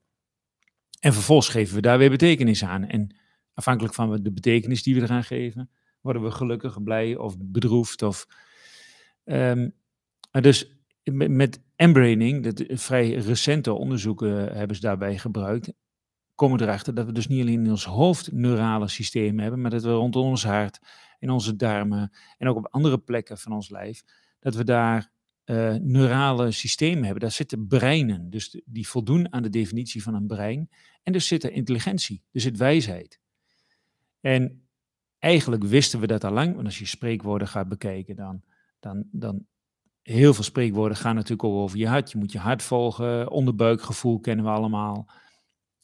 En 0.99 1.13
vervolgens 1.13 1.49
geven 1.49 1.75
we 1.75 1.81
daar 1.81 1.97
weer 1.97 2.09
betekenis 2.09 2.63
aan. 2.63 2.83
En 2.83 3.15
afhankelijk 3.53 3.93
van 3.93 4.23
de 4.23 4.31
betekenis 4.31 4.83
die 4.83 4.95
we 4.95 5.01
eraan 5.01 5.23
geven, 5.23 5.69
worden 6.01 6.23
we 6.23 6.31
gelukkig, 6.31 6.83
blij 6.83 7.15
of 7.15 7.35
bedroefd. 7.39 8.01
Of, 8.01 8.27
um, 9.23 9.73
dus 10.31 10.77
met 11.03 11.61
embraining, 11.75 12.43
dat 12.43 12.63
vrij 12.67 13.13
recente 13.13 13.73
onderzoeken 13.73 14.57
hebben 14.57 14.75
ze 14.75 14.81
daarbij 14.81 15.17
gebruikt, 15.17 15.73
komen 16.35 16.61
erachter 16.61 16.93
dat 16.93 17.05
we 17.05 17.11
dus 17.11 17.27
niet 17.27 17.41
alleen 17.41 17.63
in 17.63 17.69
ons 17.69 17.85
hoofd 17.85 18.31
neurale 18.31 18.87
systemen 18.87 19.41
hebben, 19.41 19.61
maar 19.61 19.71
dat 19.71 19.83
we 19.83 19.91
rondom 19.91 20.25
ons 20.25 20.43
hart, 20.43 20.79
in 21.19 21.29
onze 21.29 21.55
darmen 21.55 22.11
en 22.37 22.47
ook 22.47 22.57
op 22.57 22.67
andere 22.71 22.97
plekken 22.97 23.37
van 23.37 23.51
ons 23.51 23.69
lijf, 23.69 24.03
dat 24.43 24.55
we 24.55 24.63
daar 24.63 25.11
uh, 25.45 25.73
neurale 25.73 26.51
systemen 26.51 27.03
hebben. 27.03 27.21
Daar 27.21 27.31
zitten 27.31 27.67
breinen, 27.67 28.29
dus 28.29 28.61
die 28.65 28.87
voldoen 28.87 29.33
aan 29.33 29.43
de 29.43 29.49
definitie 29.49 30.03
van 30.03 30.13
een 30.13 30.27
brein. 30.27 30.69
En 31.03 31.13
er 31.13 31.21
zit 31.21 31.43
er 31.43 31.51
intelligentie, 31.51 32.23
er 32.31 32.41
zit 32.41 32.57
wijsheid. 32.57 33.19
En 34.19 34.67
eigenlijk 35.19 35.63
wisten 35.63 35.99
we 35.99 36.07
dat 36.07 36.23
al 36.23 36.31
lang, 36.31 36.53
want 36.55 36.65
als 36.65 36.79
je 36.79 36.85
spreekwoorden 36.85 37.47
gaat 37.47 37.67
bekijken, 37.67 38.15
dan, 38.15 38.43
dan, 38.79 39.05
dan 39.11 39.45
heel 40.01 40.33
veel 40.33 40.43
spreekwoorden 40.43 40.97
gaan 40.97 41.15
natuurlijk 41.15 41.43
ook 41.43 41.55
over 41.55 41.77
je 41.77 41.87
hart. 41.87 42.11
Je 42.11 42.17
moet 42.17 42.31
je 42.31 42.39
hart 42.39 42.63
volgen, 42.63 43.29
onderbuikgevoel 43.29 44.19
kennen 44.19 44.45
we 44.45 44.51
allemaal. 44.51 45.09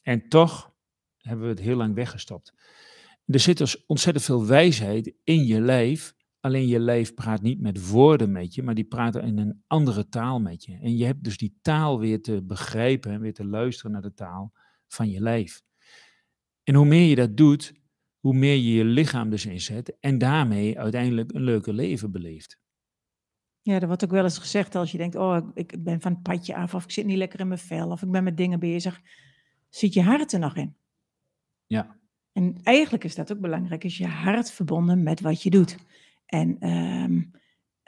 En 0.02 0.28
toch 0.28 0.72
hebben 1.16 1.44
we 1.44 1.50
het 1.50 1.60
heel 1.60 1.76
lang 1.76 1.94
weggestopt. 1.94 2.54
Er 3.26 3.40
zit 3.40 3.58
dus 3.58 3.86
ontzettend 3.86 4.24
veel 4.24 4.46
wijsheid 4.46 5.12
in 5.24 5.44
je 5.46 5.60
lijf, 5.60 6.14
Alleen 6.40 6.66
je 6.66 6.78
lijf 6.78 7.14
praat 7.14 7.42
niet 7.42 7.60
met 7.60 7.88
woorden 7.88 8.32
met 8.32 8.54
je, 8.54 8.62
maar 8.62 8.74
die 8.74 8.84
praten 8.84 9.22
in 9.22 9.38
een 9.38 9.62
andere 9.66 10.08
taal 10.08 10.40
met 10.40 10.64
je. 10.64 10.78
En 10.82 10.96
je 10.96 11.04
hebt 11.04 11.24
dus 11.24 11.36
die 11.36 11.58
taal 11.62 11.98
weer 11.98 12.22
te 12.22 12.42
begrijpen 12.42 13.12
en 13.12 13.20
weer 13.20 13.34
te 13.34 13.46
luisteren 13.46 13.92
naar 13.92 14.02
de 14.02 14.14
taal 14.14 14.52
van 14.88 15.10
je 15.10 15.20
lijf. 15.20 15.62
En 16.62 16.74
hoe 16.74 16.86
meer 16.86 17.08
je 17.08 17.14
dat 17.14 17.36
doet, 17.36 17.72
hoe 18.18 18.34
meer 18.34 18.54
je 18.54 18.72
je 18.72 18.84
lichaam 18.84 19.30
dus 19.30 19.46
inzet 19.46 19.98
en 20.00 20.18
daarmee 20.18 20.78
uiteindelijk 20.78 21.32
een 21.32 21.42
leuker 21.42 21.74
leven 21.74 22.10
beleeft. 22.10 22.58
Ja, 23.62 23.80
er 23.80 23.86
wordt 23.86 24.04
ook 24.04 24.10
wel 24.10 24.24
eens 24.24 24.38
gezegd 24.38 24.74
als 24.74 24.92
je 24.92 24.98
denkt, 24.98 25.16
oh, 25.16 25.48
ik 25.54 25.84
ben 25.84 26.00
van 26.00 26.12
het 26.12 26.22
padje 26.22 26.54
af, 26.54 26.74
of 26.74 26.84
ik 26.84 26.90
zit 26.90 27.06
niet 27.06 27.16
lekker 27.16 27.40
in 27.40 27.48
mijn 27.48 27.60
vel, 27.60 27.90
of 27.90 28.02
ik 28.02 28.10
ben 28.10 28.24
met 28.24 28.36
dingen 28.36 28.60
bezig. 28.60 29.00
Zit 29.68 29.94
je 29.94 30.02
hart 30.02 30.32
er 30.32 30.38
nog 30.38 30.56
in? 30.56 30.76
Ja. 31.66 31.98
En 32.32 32.60
eigenlijk 32.62 33.04
is 33.04 33.14
dat 33.14 33.32
ook 33.32 33.40
belangrijk, 33.40 33.84
is 33.84 33.98
je 33.98 34.06
hart 34.06 34.50
verbonden 34.50 35.02
met 35.02 35.20
wat 35.20 35.42
je 35.42 35.50
doet. 35.50 35.76
En 36.30 36.68
um, 36.68 37.30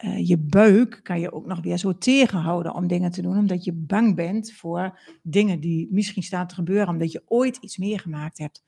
uh, 0.04 0.28
je 0.28 0.38
buik 0.38 1.00
kan 1.02 1.20
je 1.20 1.32
ook 1.32 1.46
nog 1.46 1.60
weer 1.60 1.76
zo 1.76 1.98
tegenhouden 1.98 2.74
om 2.74 2.86
dingen 2.86 3.10
te 3.10 3.22
doen, 3.22 3.38
omdat 3.38 3.64
je 3.64 3.72
bang 3.72 4.14
bent 4.14 4.52
voor 4.52 4.98
dingen 5.22 5.60
die 5.60 5.88
misschien 5.90 6.22
staan 6.22 6.46
te 6.46 6.54
gebeuren, 6.54 6.88
omdat 6.88 7.12
je 7.12 7.22
ooit 7.26 7.56
iets 7.56 7.76
meegemaakt 7.76 8.38
hebt. 8.38 8.64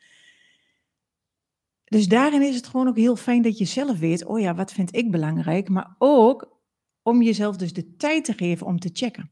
Dus 1.84 2.08
daarin 2.08 2.42
is 2.42 2.54
het 2.54 2.66
gewoon 2.66 2.88
ook 2.88 2.96
heel 2.96 3.16
fijn 3.16 3.42
dat 3.42 3.58
je 3.58 3.64
zelf 3.64 3.98
weet, 3.98 4.24
oh 4.24 4.40
ja, 4.40 4.54
wat 4.54 4.72
vind 4.72 4.96
ik 4.96 5.10
belangrijk, 5.10 5.68
maar 5.68 5.94
ook 5.98 6.60
om 7.02 7.22
jezelf 7.22 7.56
dus 7.56 7.72
de 7.72 7.96
tijd 7.96 8.24
te 8.24 8.32
geven 8.32 8.66
om 8.66 8.78
te 8.78 8.90
checken. 8.92 9.30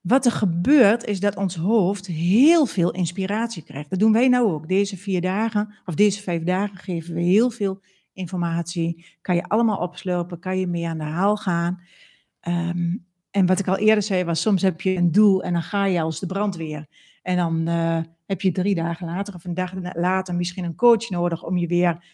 Wat 0.00 0.26
er 0.26 0.32
gebeurt 0.32 1.04
is 1.04 1.20
dat 1.20 1.36
ons 1.36 1.56
hoofd 1.56 2.06
heel 2.06 2.66
veel 2.66 2.90
inspiratie 2.90 3.62
krijgt. 3.62 3.90
Dat 3.90 3.98
doen 3.98 4.12
wij 4.12 4.28
nou 4.28 4.52
ook. 4.52 4.68
Deze 4.68 4.96
vier 4.96 5.20
dagen, 5.20 5.74
of 5.84 5.94
deze 5.94 6.22
vijf 6.22 6.42
dagen, 6.42 6.76
geven 6.76 7.14
we 7.14 7.20
heel 7.20 7.50
veel 7.50 7.80
informatie. 8.20 9.04
Kan 9.20 9.34
je 9.34 9.44
allemaal 9.44 9.78
opslurpen, 9.78 10.38
kan 10.38 10.58
je 10.58 10.66
mee 10.66 10.88
aan 10.88 10.98
de 10.98 11.04
haal 11.04 11.36
gaan. 11.36 11.80
Um, 12.48 13.04
en 13.30 13.46
wat 13.46 13.58
ik 13.58 13.68
al 13.68 13.76
eerder 13.76 14.02
zei 14.02 14.24
was, 14.24 14.40
soms 14.40 14.62
heb 14.62 14.80
je 14.80 14.96
een 14.96 15.12
doel 15.12 15.42
en 15.42 15.52
dan 15.52 15.62
ga 15.62 15.84
je 15.84 16.00
als 16.00 16.20
de 16.20 16.26
brandweer. 16.26 16.86
En 17.22 17.36
dan 17.36 17.68
uh, 17.68 18.00
heb 18.26 18.40
je 18.40 18.52
drie 18.52 18.74
dagen 18.74 19.06
later 19.06 19.34
of 19.34 19.44
een 19.44 19.54
dag 19.54 19.72
later 19.94 20.34
misschien 20.34 20.64
een 20.64 20.74
coach 20.74 21.10
nodig 21.10 21.44
om 21.44 21.56
je 21.56 21.66
weer 21.66 22.04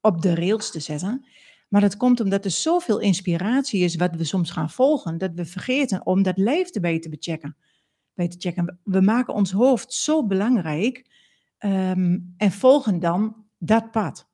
op 0.00 0.22
de 0.22 0.34
rails 0.34 0.70
te 0.70 0.80
zetten. 0.80 1.26
Maar 1.68 1.80
dat 1.80 1.96
komt 1.96 2.20
omdat 2.20 2.44
er 2.44 2.50
zoveel 2.50 2.98
inspiratie 2.98 3.84
is 3.84 3.96
wat 3.96 4.16
we 4.16 4.24
soms 4.24 4.50
gaan 4.50 4.70
volgen, 4.70 5.18
dat 5.18 5.30
we 5.34 5.44
vergeten 5.44 6.06
om 6.06 6.22
dat 6.22 6.36
lijf 6.36 6.70
erbij 6.70 6.98
te 6.98 7.08
bechecken. 7.08 7.56
Te 8.14 8.34
checken. 8.38 8.78
We 8.84 9.00
maken 9.00 9.34
ons 9.34 9.52
hoofd 9.52 9.92
zo 9.92 10.26
belangrijk 10.26 11.06
um, 11.58 12.34
en 12.36 12.52
volgen 12.52 13.00
dan 13.00 13.36
dat 13.58 13.90
pad. 13.90 14.30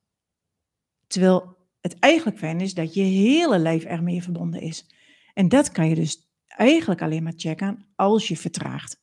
Terwijl 1.09 1.57
het 1.81 1.99
eigenlijk 1.99 2.37
fijn 2.37 2.61
is 2.61 2.73
dat 2.73 2.93
je 2.93 3.01
hele 3.01 3.59
lijf 3.59 3.83
ermee 3.83 4.23
verbonden 4.23 4.61
is. 4.61 4.85
En 5.33 5.47
dat 5.47 5.71
kan 5.71 5.89
je 5.89 5.95
dus 5.95 6.29
eigenlijk 6.47 7.01
alleen 7.01 7.23
maar 7.23 7.33
checken 7.35 7.85
als 7.95 8.27
je 8.27 8.37
vertraagt. 8.37 9.01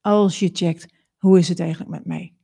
Als 0.00 0.38
je 0.38 0.50
checkt, 0.52 0.94
hoe 1.16 1.38
is 1.38 1.48
het 1.48 1.60
eigenlijk 1.60 1.90
met 1.90 2.04
mij? 2.04 2.36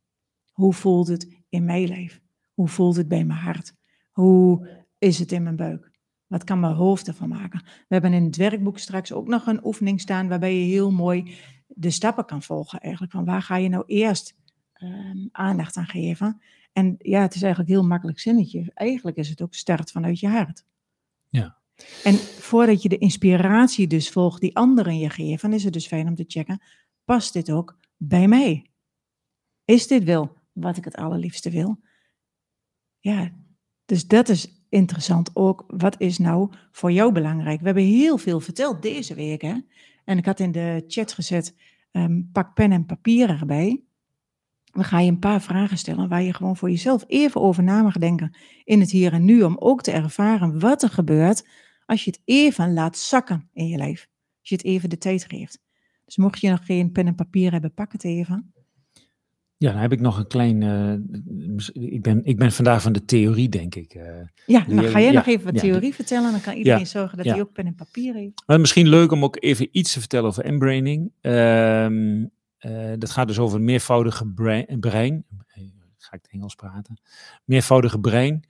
Hoe 0.51 0.73
voelt 0.73 1.07
het 1.07 1.43
in 1.49 1.65
mijn 1.65 1.87
lijf? 1.87 2.21
Hoe 2.53 2.67
voelt 2.67 2.95
het 2.95 3.07
bij 3.07 3.23
mijn 3.23 3.39
hart? 3.39 3.73
Hoe 4.11 4.69
is 4.97 5.19
het 5.19 5.31
in 5.31 5.43
mijn 5.43 5.55
buik? 5.55 5.91
Wat 6.27 6.43
kan 6.43 6.59
mijn 6.59 6.73
hoofd 6.73 7.07
ervan 7.07 7.29
maken? 7.29 7.61
We 7.63 7.85
hebben 7.87 8.13
in 8.13 8.23
het 8.23 8.35
werkboek 8.35 8.79
straks 8.79 9.11
ook 9.11 9.27
nog 9.27 9.47
een 9.47 9.65
oefening 9.65 10.01
staan 10.01 10.27
waarbij 10.27 10.55
je 10.55 10.65
heel 10.65 10.91
mooi 10.91 11.35
de 11.67 11.89
stappen 11.89 12.25
kan 12.25 12.41
volgen. 12.41 12.79
Eigenlijk 12.79 13.11
van 13.13 13.25
waar 13.25 13.41
ga 13.41 13.55
je 13.55 13.69
nou 13.69 13.83
eerst 13.87 14.35
um, 14.81 15.29
aandacht 15.31 15.77
aan 15.77 15.87
geven? 15.87 16.41
En 16.79 16.95
ja, 16.97 17.21
het 17.21 17.35
is 17.35 17.41
eigenlijk 17.41 17.71
heel 17.71 17.83
makkelijk 17.83 18.19
zinnetje. 18.19 18.71
Eigenlijk 18.73 19.17
is 19.17 19.29
het 19.29 19.41
ook 19.41 19.53
start 19.53 19.91
vanuit 19.91 20.19
je 20.19 20.27
hart. 20.27 20.65
Ja. 21.29 21.57
En 22.03 22.15
voordat 22.15 22.81
je 22.81 22.89
de 22.89 22.97
inspiratie 22.97 23.87
dus 23.87 24.09
volgt 24.09 24.41
die 24.41 24.55
anderen 24.55 24.97
je 24.97 25.09
geven, 25.09 25.53
is 25.53 25.63
het 25.63 25.73
dus 25.73 25.87
fijn 25.87 26.07
om 26.07 26.15
te 26.15 26.25
checken, 26.27 26.61
past 27.03 27.33
dit 27.33 27.51
ook 27.51 27.77
bij 27.97 28.27
mij? 28.27 28.71
Is 29.65 29.87
dit 29.87 30.03
wel 30.03 30.35
wat 30.51 30.77
ik 30.77 30.85
het 30.85 30.95
allerliefste 30.95 31.49
wil? 31.49 31.79
Ja, 32.99 33.31
dus 33.85 34.07
dat 34.07 34.29
is 34.29 34.63
interessant 34.69 35.29
ook. 35.33 35.63
Wat 35.67 35.99
is 36.01 36.17
nou 36.17 36.51
voor 36.71 36.91
jou 36.91 37.11
belangrijk? 37.11 37.59
We 37.59 37.65
hebben 37.65 37.83
heel 37.83 38.17
veel 38.17 38.39
verteld 38.39 38.81
deze 38.81 39.13
week. 39.13 39.41
Hè? 39.41 39.55
En 40.05 40.17
ik 40.17 40.25
had 40.25 40.39
in 40.39 40.51
de 40.51 40.83
chat 40.87 41.13
gezet, 41.13 41.55
ehm, 41.91 42.21
pak 42.31 42.53
pen 42.53 42.71
en 42.71 42.85
papier 42.85 43.29
erbij. 43.29 43.83
We 44.79 44.85
gaan 44.85 45.05
je 45.05 45.11
een 45.11 45.19
paar 45.19 45.41
vragen 45.41 45.77
stellen 45.77 46.09
waar 46.09 46.21
je 46.21 46.33
gewoon 46.33 46.57
voor 46.57 46.69
jezelf 46.69 47.03
even 47.07 47.41
over 47.41 47.63
na 47.63 47.81
mag 47.81 47.97
denken 47.97 48.37
in 48.63 48.79
het 48.79 48.91
hier 48.91 49.13
en 49.13 49.25
nu. 49.25 49.43
Om 49.43 49.55
ook 49.59 49.81
te 49.81 49.91
ervaren 49.91 50.59
wat 50.59 50.83
er 50.83 50.89
gebeurt 50.89 51.47
als 51.85 52.03
je 52.03 52.09
het 52.09 52.21
even 52.25 52.73
laat 52.73 52.97
zakken 52.97 53.49
in 53.53 53.67
je 53.67 53.77
lijf. 53.77 54.07
Als 54.39 54.49
je 54.49 54.55
het 54.55 54.65
even 54.65 54.89
de 54.89 54.97
tijd 54.97 55.25
geeft. 55.27 55.61
Dus 56.05 56.17
mocht 56.17 56.41
je 56.41 56.49
nog 56.49 56.65
geen 56.65 56.91
pen 56.91 57.07
en 57.07 57.15
papier 57.15 57.51
hebben, 57.51 57.73
pak 57.73 57.91
het 57.91 58.03
even. 58.03 58.53
Ja, 59.57 59.71
dan 59.71 59.81
heb 59.81 59.91
ik 59.91 59.99
nog 59.99 60.17
een 60.17 60.27
klein. 60.27 60.61
Uh, 60.61 61.93
ik, 61.93 62.01
ben, 62.01 62.21
ik 62.23 62.37
ben 62.37 62.51
vandaag 62.51 62.81
van 62.81 62.93
de 62.93 63.05
theorie, 63.05 63.49
denk 63.49 63.75
ik. 63.75 63.95
Uh, 63.95 64.03
ja, 64.45 64.65
dan 64.67 64.83
ga 64.83 65.01
jij 65.01 65.11
nog 65.11 65.27
even 65.27 65.45
wat 65.45 65.61
theorie 65.61 65.93
vertellen. 65.93 66.31
Dan 66.31 66.41
kan 66.41 66.53
iedereen 66.53 66.87
zorgen 66.87 67.17
dat 67.17 67.25
hij 67.25 67.41
ook 67.41 67.51
pen 67.51 67.65
en 67.65 67.75
papier 67.75 68.13
heeft. 68.13 68.43
Maar 68.45 68.59
misschien 68.59 68.87
leuk 68.87 69.11
om 69.11 69.23
ook 69.23 69.37
even 69.39 69.67
iets 69.71 69.93
te 69.93 69.99
vertellen 69.99 70.27
over 70.27 70.43
embraining. 70.43 71.11
Uh, 72.65 72.93
dat 72.97 73.09
gaat 73.09 73.27
dus 73.27 73.39
over 73.39 73.61
meervoudige 73.61 74.27
brein. 74.27 74.79
brein. 74.79 75.25
Ga 75.97 76.15
ik 76.15 76.21
het 76.21 76.31
Engels 76.31 76.55
praten? 76.55 77.01
Meervoudige 77.43 77.99
brein. 77.99 78.47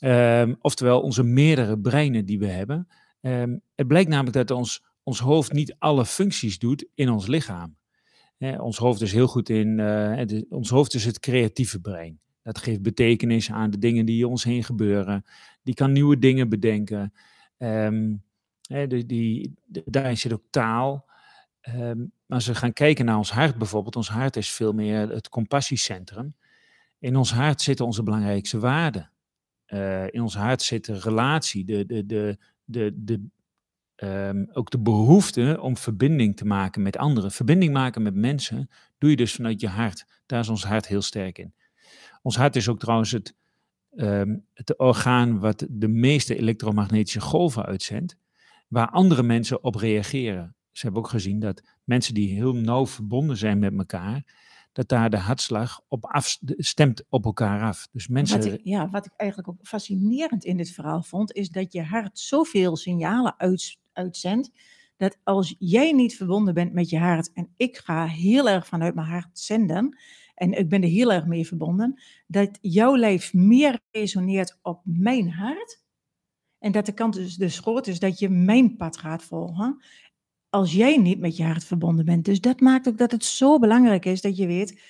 Ehm, 0.00 0.54
oftewel 0.60 1.00
onze 1.00 1.22
meerdere 1.22 1.78
breinen 1.78 2.24
die 2.24 2.38
we 2.38 2.46
hebben. 2.46 2.88
Um, 3.20 3.60
het 3.74 3.86
blijkt 3.86 4.08
namelijk 4.08 4.36
dat 4.36 4.50
ons, 4.50 4.84
ons 5.02 5.18
hoofd 5.18 5.52
niet 5.52 5.76
alle 5.78 6.06
functies 6.06 6.58
doet 6.58 6.86
in 6.94 7.10
ons 7.10 7.26
lichaam 7.26 7.76
ons 8.38 8.76
hoofd 8.76 9.00
is 9.00 9.12
heel 9.12 9.26
goed 9.26 9.48
in, 9.48 9.80
ons 10.48 10.70
hoofd 10.70 10.94
is 10.94 11.04
het 11.04 11.20
creatieve 11.20 11.80
brein. 11.80 12.20
Dat 12.42 12.58
geeft 12.58 12.82
betekenis 12.82 13.50
aan 13.50 13.70
de 13.70 13.78
dingen 13.78 14.06
die 14.06 14.28
ons 14.28 14.44
heen 14.44 14.64
gebeuren. 14.64 15.24
Die 15.62 15.74
kan 15.74 15.92
nieuwe 15.92 16.18
dingen 16.18 16.48
bedenken. 16.48 17.12
Um, 17.58 18.22
die, 19.06 19.54
daarin 19.84 20.16
zit 20.16 20.32
ook 20.32 20.44
taal. 20.50 21.08
Um, 21.76 22.12
als 22.28 22.46
we 22.46 22.54
gaan 22.54 22.72
kijken 22.72 23.04
naar 23.04 23.16
ons 23.16 23.32
hart 23.32 23.58
bijvoorbeeld, 23.58 23.96
ons 23.96 24.08
hart 24.08 24.36
is 24.36 24.50
veel 24.50 24.72
meer 24.72 25.08
het 25.08 25.28
compassiecentrum. 25.28 26.36
In 26.98 27.16
ons 27.16 27.32
hart 27.32 27.62
zitten 27.62 27.84
onze 27.84 28.02
belangrijkste 28.02 28.58
waarden. 28.58 29.10
Uh, 29.66 30.04
in 30.04 30.22
ons 30.22 30.36
hart 30.36 30.62
zit 30.62 30.84
de 30.84 30.98
relatie, 30.98 31.64
de, 31.64 31.86
de, 31.86 32.06
de, 32.06 32.38
de, 32.64 32.92
de, 32.94 33.28
Ehm, 33.96 34.44
ook 34.52 34.70
de 34.70 34.78
behoefte 34.78 35.58
om 35.60 35.76
verbinding 35.76 36.36
te 36.36 36.44
maken 36.44 36.82
met 36.82 36.96
anderen. 36.96 37.30
Verbinding 37.30 37.72
maken 37.72 38.02
met 38.02 38.14
mensen 38.14 38.70
doe 38.98 39.10
je 39.10 39.16
dus 39.16 39.34
vanuit 39.34 39.60
je 39.60 39.68
hart. 39.68 40.04
Daar 40.26 40.40
is 40.40 40.48
ons 40.48 40.64
hart 40.64 40.86
heel 40.86 41.02
sterk 41.02 41.38
in. 41.38 41.54
Ons 42.22 42.36
hart 42.36 42.56
is 42.56 42.68
ook 42.68 42.78
trouwens 42.78 43.10
het, 43.10 43.34
um, 43.90 44.46
het 44.52 44.78
orgaan 44.78 45.38
wat 45.38 45.66
de 45.70 45.88
meeste 45.88 46.36
elektromagnetische 46.36 47.20
golven 47.20 47.64
uitzendt, 47.64 48.16
waar 48.68 48.90
andere 48.90 49.22
mensen 49.22 49.64
op 49.64 49.74
reageren. 49.74 50.56
Ze 50.76 50.84
hebben 50.84 51.02
ook 51.02 51.08
gezien 51.08 51.38
dat 51.38 51.62
mensen 51.84 52.14
die 52.14 52.34
heel 52.34 52.54
nauw 52.54 52.86
verbonden 52.86 53.36
zijn 53.36 53.58
met 53.58 53.78
elkaar, 53.78 54.24
dat 54.72 54.88
daar 54.88 55.10
de 55.10 55.16
hartslag 55.16 55.80
op 55.88 56.04
af, 56.04 56.38
stemt 56.56 57.04
op 57.08 57.24
elkaar 57.24 57.62
af. 57.62 57.88
Dus 57.92 58.08
mensen... 58.08 58.40
Wat 58.40 58.52
ik, 58.52 58.60
ja, 58.62 58.88
wat 58.88 59.06
ik 59.06 59.12
eigenlijk 59.16 59.50
ook 59.50 59.66
fascinerend 59.66 60.44
in 60.44 60.56
dit 60.56 60.70
verhaal 60.70 61.02
vond, 61.02 61.32
is 61.32 61.48
dat 61.48 61.72
je 61.72 61.82
hart 61.82 62.18
zoveel 62.18 62.76
signalen 62.76 63.34
uit, 63.38 63.78
uitzendt, 63.92 64.50
dat 64.96 65.18
als 65.22 65.54
jij 65.58 65.92
niet 65.92 66.16
verbonden 66.16 66.54
bent 66.54 66.72
met 66.72 66.90
je 66.90 66.98
hart, 66.98 67.32
en 67.32 67.48
ik 67.56 67.76
ga 67.76 68.06
heel 68.06 68.48
erg 68.48 68.66
vanuit 68.66 68.94
mijn 68.94 69.06
hart 69.06 69.38
zenden, 69.38 69.98
en 70.34 70.52
ik 70.52 70.68
ben 70.68 70.82
er 70.82 70.88
heel 70.88 71.12
erg 71.12 71.26
mee 71.26 71.46
verbonden, 71.46 72.02
dat 72.26 72.58
jouw 72.60 72.96
lijf 72.96 73.34
meer 73.34 73.80
resoneert 73.90 74.58
op 74.62 74.80
mijn 74.84 75.30
hart, 75.30 75.84
en 76.58 76.72
dat 76.72 76.86
de 76.86 76.92
kans 76.92 77.16
dus, 77.16 77.36
dus 77.36 77.58
groot 77.58 77.86
is 77.86 77.98
dat 77.98 78.18
je 78.18 78.28
mijn 78.28 78.76
pad 78.76 78.96
gaat 78.96 79.22
volgen, 79.22 79.82
als 80.50 80.72
jij 80.72 80.96
niet 80.96 81.18
met 81.18 81.36
je 81.36 81.44
hart 81.44 81.64
verbonden 81.64 82.04
bent. 82.04 82.24
Dus 82.24 82.40
dat 82.40 82.60
maakt 82.60 82.88
ook 82.88 82.98
dat 82.98 83.10
het 83.10 83.24
zo 83.24 83.58
belangrijk 83.58 84.04
is 84.04 84.20
dat 84.20 84.36
je 84.36 84.46
weet, 84.46 84.80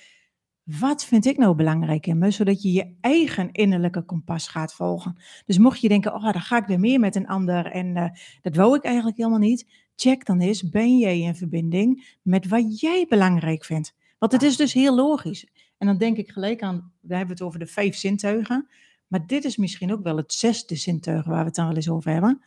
wat 0.63 1.05
vind 1.05 1.25
ik 1.25 1.37
nou 1.37 1.55
belangrijk 1.55 2.07
in 2.07 2.17
me, 2.17 2.31
zodat 2.31 2.61
je 2.61 2.71
je 2.71 2.95
eigen 3.01 3.51
innerlijke 3.51 4.01
kompas 4.01 4.47
gaat 4.47 4.73
volgen. 4.73 5.17
Dus 5.45 5.57
mocht 5.57 5.81
je 5.81 5.87
denken, 5.87 6.13
oh, 6.13 6.31
dan 6.31 6.41
ga 6.41 6.57
ik 6.57 6.65
weer 6.65 6.79
meer 6.79 6.99
met 6.99 7.15
een 7.15 7.27
ander 7.27 7.65
en 7.65 7.95
uh, 7.95 8.09
dat 8.41 8.55
wou 8.55 8.75
ik 8.75 8.83
eigenlijk 8.83 9.17
helemaal 9.17 9.39
niet. 9.39 9.67
Check 9.95 10.25
dan 10.25 10.39
eens, 10.39 10.69
ben 10.69 10.97
jij 10.97 11.19
in 11.19 11.35
verbinding 11.35 12.17
met 12.21 12.47
wat 12.47 12.79
jij 12.79 13.05
belangrijk 13.09 13.65
vindt? 13.65 13.95
Want 14.17 14.31
het 14.31 14.43
is 14.43 14.57
dus 14.57 14.73
heel 14.73 14.95
logisch. 14.95 15.47
En 15.77 15.87
dan 15.87 15.97
denk 15.97 16.17
ik 16.17 16.31
gelijk 16.31 16.61
aan, 16.61 16.91
we 16.99 17.15
hebben 17.15 17.35
het 17.35 17.45
over 17.45 17.59
de 17.59 17.67
vijf 17.67 17.95
zintuigen, 17.95 18.67
maar 19.07 19.27
dit 19.27 19.45
is 19.45 19.57
misschien 19.57 19.91
ook 19.91 20.03
wel 20.03 20.17
het 20.17 20.33
zesde 20.33 20.75
zintuig 20.75 21.25
waar 21.25 21.39
we 21.39 21.45
het 21.45 21.55
dan 21.55 21.67
wel 21.67 21.75
eens 21.75 21.89
over 21.89 22.11
hebben. 22.11 22.41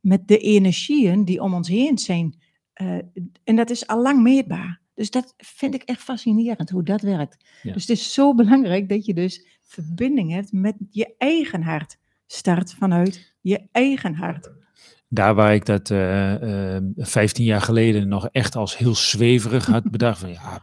Met 0.00 0.28
de 0.28 0.38
energieën 0.38 1.24
die 1.24 1.42
om 1.42 1.54
ons 1.54 1.68
heen 1.68 1.98
zijn. 1.98 2.34
Uh, 2.82 2.98
en 3.44 3.56
dat 3.56 3.70
is 3.70 3.86
al 3.86 4.02
lang 4.02 4.22
meetbaar. 4.22 4.80
Dus 4.94 5.10
dat 5.10 5.34
vind 5.36 5.74
ik 5.74 5.82
echt 5.82 6.00
fascinerend 6.00 6.70
hoe 6.70 6.82
dat 6.82 7.00
werkt. 7.00 7.44
Dus 7.62 7.86
het 7.86 7.90
is 7.90 8.12
zo 8.12 8.34
belangrijk 8.34 8.88
dat 8.88 9.06
je 9.06 9.14
dus 9.14 9.46
verbinding 9.62 10.32
hebt 10.32 10.52
met 10.52 10.76
je 10.90 11.14
eigen 11.18 11.62
hart. 11.62 11.96
Start 12.26 12.74
vanuit 12.74 13.34
je 13.40 13.68
eigen 13.72 14.14
hart. 14.14 14.52
Daar 15.08 15.34
waar 15.34 15.54
ik 15.54 15.66
dat 15.66 15.90
uh, 15.90 16.74
uh, 16.74 16.78
15 16.96 17.44
jaar 17.44 17.60
geleden 17.60 18.08
nog 18.08 18.28
echt 18.28 18.56
als 18.56 18.76
heel 18.76 18.94
zweverig 18.94 19.66
had 19.66 19.90
bedacht. 19.90 20.18
Van 20.18 20.30
ja, 20.30 20.62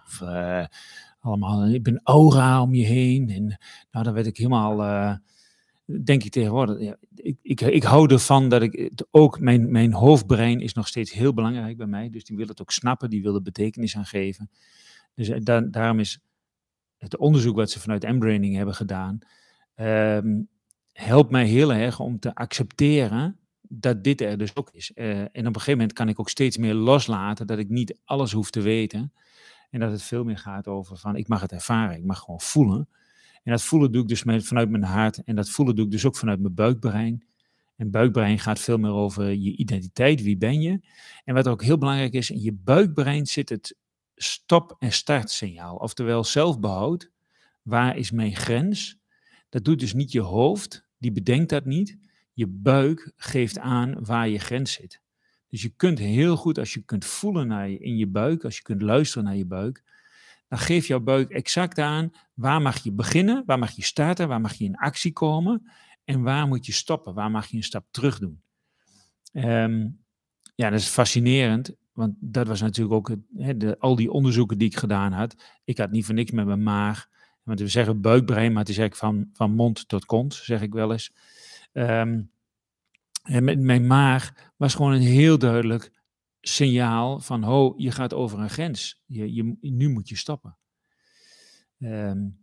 allemaal, 1.22 1.68
ik 1.68 1.84
ben 1.84 2.02
aura 2.04 2.62
om 2.62 2.74
je 2.74 2.86
heen. 2.86 3.30
En 3.30 3.60
nou, 3.92 4.06
dan 4.06 4.14
werd 4.14 4.26
ik 4.26 4.38
helemaal 4.38 4.84
eh, 4.84 5.16
denk 6.04 6.24
ik 6.24 6.32
tegenwoordig, 6.32 6.80
ja, 6.80 6.98
ik, 7.16 7.38
ik, 7.42 7.62
ik 7.62 7.84
hou 7.84 8.14
ervan 8.14 8.50
dat 8.50 8.62
ik 8.62 8.92
ook, 9.12 9.40
mijn, 9.40 9.72
mijn 9.72 9.94
hoofdbrein 9.94 10.60
is 10.60 10.74
nog 10.74 10.88
steeds 10.88 11.12
heel 11.12 11.34
belangrijk 11.34 11.78
bij 11.78 11.88
mij. 11.88 12.10
Dus 12.10 12.24
die 12.24 12.38
wil 12.38 12.48
het 12.48 12.62
ook 12.62 12.72
snappen, 12.72 13.10
die 13.10 13.22
wil 13.22 13.36
er 13.36 13.42
betekenis 13.42 13.98
aan 13.98 14.06
geven. 14.06 14.50
Dus 15.16 15.30
eh, 15.30 15.40
da 15.44 15.62
daarom 15.62 16.00
is 16.00 16.20
het 16.98 17.18
onderzoek 17.18 17.56
wat 17.56 17.72
ze 17.72 17.80
vanuit 17.80 18.04
Embraining 18.04 18.56
hebben 18.56 18.76
gedaan, 18.76 19.20
um, 19.76 20.50
helpt 20.92 21.32
mij 21.32 21.46
heel 21.46 21.74
erg 21.74 22.00
om 22.00 22.20
te 22.20 22.36
accepteren 22.36 23.40
dat 23.62 24.04
dit 24.04 24.22
er 24.22 24.38
dus 24.38 24.56
ook 24.56 24.70
is. 24.72 24.92
Uh, 24.96 25.20
en 25.20 25.28
op 25.28 25.34
een 25.36 25.54
gegeven 25.54 25.72
moment 25.72 25.94
kan 25.94 26.10
ik 26.10 26.20
ook 26.20 26.30
steeds 26.30 26.58
meer 26.58 26.74
loslaten 26.74 27.48
dat 27.48 27.58
ik 27.58 27.70
niet 27.70 28.00
alles 28.06 28.32
hoef 28.32 28.50
te 28.50 28.62
weten. 28.62 29.14
En 29.70 29.80
dat 29.80 29.92
het 29.92 30.02
veel 30.02 30.24
meer 30.24 30.38
gaat 30.38 30.68
over 30.68 30.98
van 30.98 31.16
ik 31.16 31.28
mag 31.28 31.42
het 31.42 31.52
ervaren, 31.52 31.98
ik 31.98 32.06
mag 32.06 32.20
gewoon 32.20 32.42
voelen. 32.42 32.90
En 33.44 33.52
dat 33.52 33.64
voelen 33.64 33.92
doe 33.92 34.02
ik 34.02 34.08
dus 34.08 34.24
met, 34.24 34.46
vanuit 34.46 34.70
mijn 34.70 34.84
hart. 34.84 35.24
En 35.24 35.36
dat 35.36 35.50
voelen 35.50 35.76
doe 35.76 35.86
ik 35.86 35.92
dus 35.92 36.06
ook 36.06 36.16
vanuit 36.16 36.40
mijn 36.40 36.54
buikbrein. 36.54 37.26
En 37.76 37.92
buikbrein 37.92 38.40
gaat 38.40 38.60
veel 38.60 38.78
meer 38.78 38.92
over 38.92 39.30
je 39.30 39.56
identiteit, 39.56 40.22
wie 40.22 40.38
ben 40.38 40.62
je. 40.62 40.80
En 41.24 41.34
wat 41.34 41.48
ook 41.48 41.64
heel 41.64 41.78
belangrijk 41.78 42.14
is, 42.14 42.30
in 42.30 42.42
je 42.42 42.54
buikbrein 42.54 43.26
zit 43.26 43.50
het 43.50 43.78
stop- 44.16 44.76
en 44.80 44.92
startsignaal. 44.92 45.76
Oftewel 45.76 46.24
zelfbehoud. 46.24 47.12
Waar 47.62 47.98
is 47.98 48.12
mijn 48.12 48.36
grens? 48.36 49.00
Dat 49.50 49.64
doet 49.64 49.80
dus 49.80 49.94
niet 49.94 50.12
je 50.12 50.22
hoofd, 50.22 50.86
die 50.98 51.12
bedenkt 51.12 51.50
dat 51.50 51.66
niet. 51.66 51.98
Je 52.34 52.48
buik 52.48 53.12
geeft 53.16 53.60
aan 53.60 54.06
waar 54.06 54.30
je 54.30 54.40
grens 54.40 54.72
zit. 54.72 55.02
Dus 55.48 55.62
je 55.62 55.70
kunt 55.70 56.00
heel 56.00 56.36
goed, 56.36 56.58
als 56.58 56.74
je 56.74 56.82
kunt 56.82 57.06
voelen 57.06 57.48
naar 57.48 57.70
je, 57.70 57.78
in 57.78 57.98
je 57.98 58.08
buik, 58.08 58.44
als 58.44 58.56
je 58.56 58.64
kunt 58.64 58.82
luisteren 58.82 59.24
naar 59.24 59.36
je 59.36 59.46
buik, 59.46 59.84
dan 60.52 60.60
geeft 60.60 60.88
jouw 60.88 61.00
buik 61.00 61.30
exact 61.30 61.80
aan 61.80 62.12
waar 62.34 62.62
mag 62.62 62.84
je 62.84 62.92
beginnen, 62.92 63.44
waar 63.46 63.60
mag 63.60 63.72
je 63.72 63.84
starten, 63.84 64.28
waar 64.28 64.42
mag 64.42 64.54
je 64.54 64.64
in 64.64 64.76
actie 64.76 65.14
komen 65.14 65.72
en 66.04 66.22
waar 66.22 66.48
moet 66.48 66.66
je 66.66 66.72
stoppen, 66.72 67.14
waar 67.14 67.32
mag 67.32 67.48
je 67.48 67.58
een 67.58 67.64
stap 67.64 67.86
terug 67.92 68.20
doen. 68.20 68.42
Um, 69.34 70.00
ja, 70.56 70.70
dat 70.70 70.80
is 70.80 70.88
fascinerend, 70.88 71.76
want 71.94 72.14
dat 72.20 72.48
was 72.48 72.62
natuurlijk 72.62 72.96
ook 72.96 73.16
de, 73.30 73.76
al 73.80 73.96
die 73.96 74.12
onderzoeken 74.12 74.58
die 74.58 74.68
ik 74.68 74.78
gedaan 74.78 75.12
had. 75.12 75.36
Ik 75.64 75.78
had 75.78 75.92
niet 75.92 76.06
voor 76.06 76.16
niks 76.16 76.32
met 76.32 76.46
mijn 76.46 76.64
maag, 76.64 77.08
want 77.44 77.60
we 77.60 77.68
zeggen 77.68 78.02
buikbrein, 78.02 78.52
maar 78.52 78.62
het 78.62 78.70
is 78.70 78.78
eigenlijk 78.78 79.14
van, 79.14 79.30
van 79.34 79.56
mond 79.56 79.88
tot 79.88 80.06
kont, 80.06 80.34
zeg 80.34 80.62
ik 80.62 80.74
wel 80.74 80.92
eens. 80.92 81.14
Um, 81.74 82.32
en 83.24 83.44
met 83.44 83.60
mijn 83.60 83.88
maag 83.88 84.52
was 84.58 84.76
gewoon 84.76 84.92
een 84.92 85.02
heel 85.02 85.38
duidelijk 85.38 85.92
signaal 86.42 87.20
van, 87.20 87.44
ho, 87.44 87.74
je 87.78 87.92
gaat 87.92 88.14
over 88.14 88.40
een 88.40 88.50
grens. 88.50 89.02
Je, 89.06 89.34
je, 89.34 89.58
nu 89.62 89.90
moet 89.90 90.10
je 90.10 90.16
stoppen. 90.16 90.58
Um, 91.78 92.40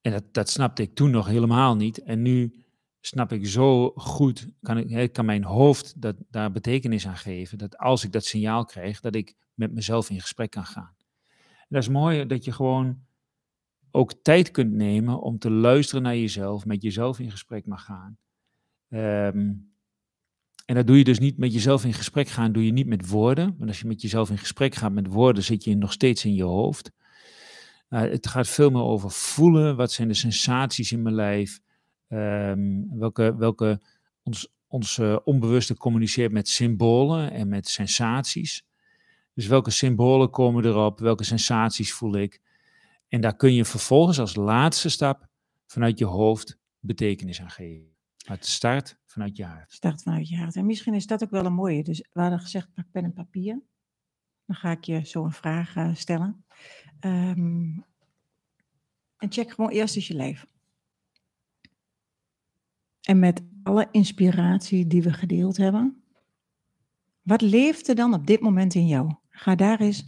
en 0.00 0.12
dat, 0.12 0.34
dat 0.34 0.50
snapte 0.50 0.82
ik 0.82 0.94
toen 0.94 1.10
nog 1.10 1.26
helemaal 1.26 1.76
niet. 1.76 2.02
En 2.02 2.22
nu 2.22 2.64
snap 3.00 3.32
ik 3.32 3.46
zo 3.46 3.90
goed, 3.90 4.48
kan, 4.60 4.78
ik, 4.78 5.12
kan 5.12 5.24
mijn 5.24 5.44
hoofd 5.44 6.00
dat, 6.00 6.16
daar 6.30 6.52
betekenis 6.52 7.06
aan 7.06 7.16
geven, 7.16 7.58
dat 7.58 7.78
als 7.78 8.04
ik 8.04 8.12
dat 8.12 8.24
signaal 8.24 8.64
krijg, 8.64 9.00
dat 9.00 9.14
ik 9.14 9.36
met 9.54 9.72
mezelf 9.72 10.10
in 10.10 10.20
gesprek 10.20 10.50
kan 10.50 10.64
gaan. 10.64 10.96
Dat 11.68 11.82
is 11.82 11.88
mooi 11.88 12.26
dat 12.26 12.44
je 12.44 12.52
gewoon 12.52 13.06
ook 13.90 14.12
tijd 14.22 14.50
kunt 14.50 14.72
nemen 14.72 15.20
om 15.20 15.38
te 15.38 15.50
luisteren 15.50 16.02
naar 16.02 16.16
jezelf, 16.16 16.64
met 16.64 16.82
jezelf 16.82 17.18
in 17.18 17.30
gesprek 17.30 17.66
mag 17.66 17.84
gaan. 17.84 18.18
Um, 18.88 19.72
En 20.68 20.74
dat 20.74 20.86
doe 20.86 20.98
je 20.98 21.04
dus 21.04 21.18
niet 21.18 21.38
met 21.38 21.52
jezelf 21.52 21.84
in 21.84 21.92
gesprek 21.92 22.28
gaan, 22.28 22.52
doe 22.52 22.64
je 22.64 22.72
niet 22.72 22.86
met 22.86 23.08
woorden. 23.08 23.54
Want 23.58 23.70
als 23.70 23.80
je 23.80 23.86
met 23.86 24.02
jezelf 24.02 24.30
in 24.30 24.38
gesprek 24.38 24.74
gaat 24.74 24.92
met 24.92 25.06
woorden, 25.06 25.42
zit 25.42 25.64
je 25.64 25.76
nog 25.76 25.92
steeds 25.92 26.24
in 26.24 26.34
je 26.34 26.42
hoofd. 26.42 26.90
Het 27.88 28.26
gaat 28.26 28.48
veel 28.48 28.70
meer 28.70 28.82
over 28.82 29.10
voelen. 29.10 29.76
Wat 29.76 29.92
zijn 29.92 30.08
de 30.08 30.14
sensaties 30.14 30.92
in 30.92 31.02
mijn 31.02 31.14
lijf? 31.14 31.60
Um, 32.08 32.98
welke, 32.98 33.36
welke 33.36 33.80
ons, 34.22 34.48
ons 34.66 34.98
uh, 34.98 35.16
onbewuste 35.24 35.76
communiceert 35.76 36.32
met 36.32 36.48
symbolen 36.48 37.30
en 37.32 37.48
met 37.48 37.68
sensaties. 37.68 38.64
Dus 39.34 39.46
welke 39.46 39.70
symbolen 39.70 40.30
komen 40.30 40.64
erop? 40.64 40.98
Welke 40.98 41.24
sensaties 41.24 41.92
voel 41.92 42.16
ik? 42.16 42.40
En 43.08 43.20
daar 43.20 43.36
kun 43.36 43.54
je 43.54 43.64
vervolgens 43.64 44.18
als 44.20 44.36
laatste 44.36 44.88
stap 44.88 45.28
vanuit 45.66 45.98
je 45.98 46.04
hoofd 46.04 46.58
betekenis 46.80 47.40
aan 47.40 47.50
geven. 47.50 47.96
Het 48.24 48.46
start 48.46 48.98
vanuit 49.18 49.36
je 49.36 49.44
hart. 49.44 49.72
Start 49.72 50.02
vanuit 50.02 50.28
je 50.28 50.36
hart. 50.36 50.56
En 50.56 50.66
misschien 50.66 50.94
is 50.94 51.06
dat 51.06 51.22
ook 51.22 51.30
wel 51.30 51.44
een 51.44 51.54
mooie. 51.54 51.82
Dus 51.82 52.08
we 52.12 52.20
hadden 52.20 52.40
gezegd, 52.40 52.72
pak 52.74 52.90
pen 52.90 53.04
en 53.04 53.12
papier. 53.12 53.62
Dan 54.44 54.56
ga 54.56 54.70
ik 54.70 54.84
je 54.84 55.06
zo 55.06 55.24
een 55.24 55.32
vraag 55.32 55.76
uh, 55.76 55.94
stellen. 55.94 56.44
Um, 57.00 57.84
en 59.16 59.32
check 59.32 59.50
gewoon 59.50 59.70
eerst 59.70 59.96
eens 59.96 60.06
je 60.06 60.14
leven. 60.14 60.48
En 63.00 63.18
met 63.18 63.42
alle 63.62 63.88
inspiratie 63.90 64.86
die 64.86 65.02
we 65.02 65.12
gedeeld 65.12 65.56
hebben, 65.56 66.02
wat 67.22 67.40
leeft 67.40 67.88
er 67.88 67.94
dan 67.94 68.14
op 68.14 68.26
dit 68.26 68.40
moment 68.40 68.74
in 68.74 68.86
jou? 68.86 69.14
Ga 69.28 69.54
daar 69.54 69.80
eens, 69.80 70.04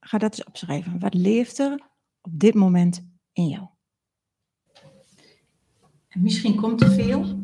ga 0.00 0.18
dat 0.18 0.38
eens 0.38 0.46
opschrijven. 0.46 0.98
Wat 0.98 1.14
leeft 1.14 1.58
er 1.58 1.88
op 2.20 2.38
dit 2.38 2.54
moment 2.54 3.06
in 3.32 3.48
jou? 3.48 3.68
En 6.08 6.22
misschien 6.22 6.56
komt 6.56 6.80
er 6.80 6.90
veel, 6.90 7.39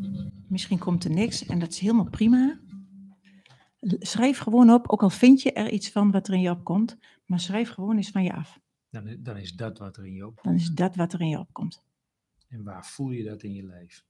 misschien 0.47 0.79
komt 0.79 1.03
er 1.03 1.11
niks 1.11 1.45
en 1.45 1.59
dat 1.59 1.71
is 1.71 1.79
helemaal 1.79 2.09
prima. 2.09 2.59
Schrijf 3.99 4.37
gewoon 4.37 4.69
op, 4.69 4.87
ook 4.89 5.01
al 5.01 5.09
vind 5.09 5.41
je 5.41 5.51
er 5.51 5.71
iets 5.71 5.91
van 5.91 6.11
wat 6.11 6.27
er 6.27 6.33
in 6.33 6.41
je 6.41 6.49
opkomt, 6.49 6.97
maar 7.25 7.39
schrijf 7.39 7.69
gewoon 7.69 7.97
eens 7.97 8.09
van 8.09 8.23
je 8.23 8.33
af. 8.33 8.59
Dan, 8.89 9.17
dan 9.19 9.37
is 9.37 9.53
dat 9.53 9.77
wat 9.77 9.97
er 9.97 10.05
in 10.05 10.13
je 10.13 10.25
opkomt. 10.25 10.45
Dan 10.45 10.55
is 10.55 10.69
dat 10.69 10.95
wat 10.95 11.13
er 11.13 11.21
in 11.21 11.29
je 11.29 11.39
opkomt. 11.39 11.83
En 12.47 12.63
waar 12.63 12.85
voel 12.85 13.11
je 13.11 13.23
dat 13.23 13.43
in 13.43 13.53
je 13.53 13.63
lijf? 13.63 14.05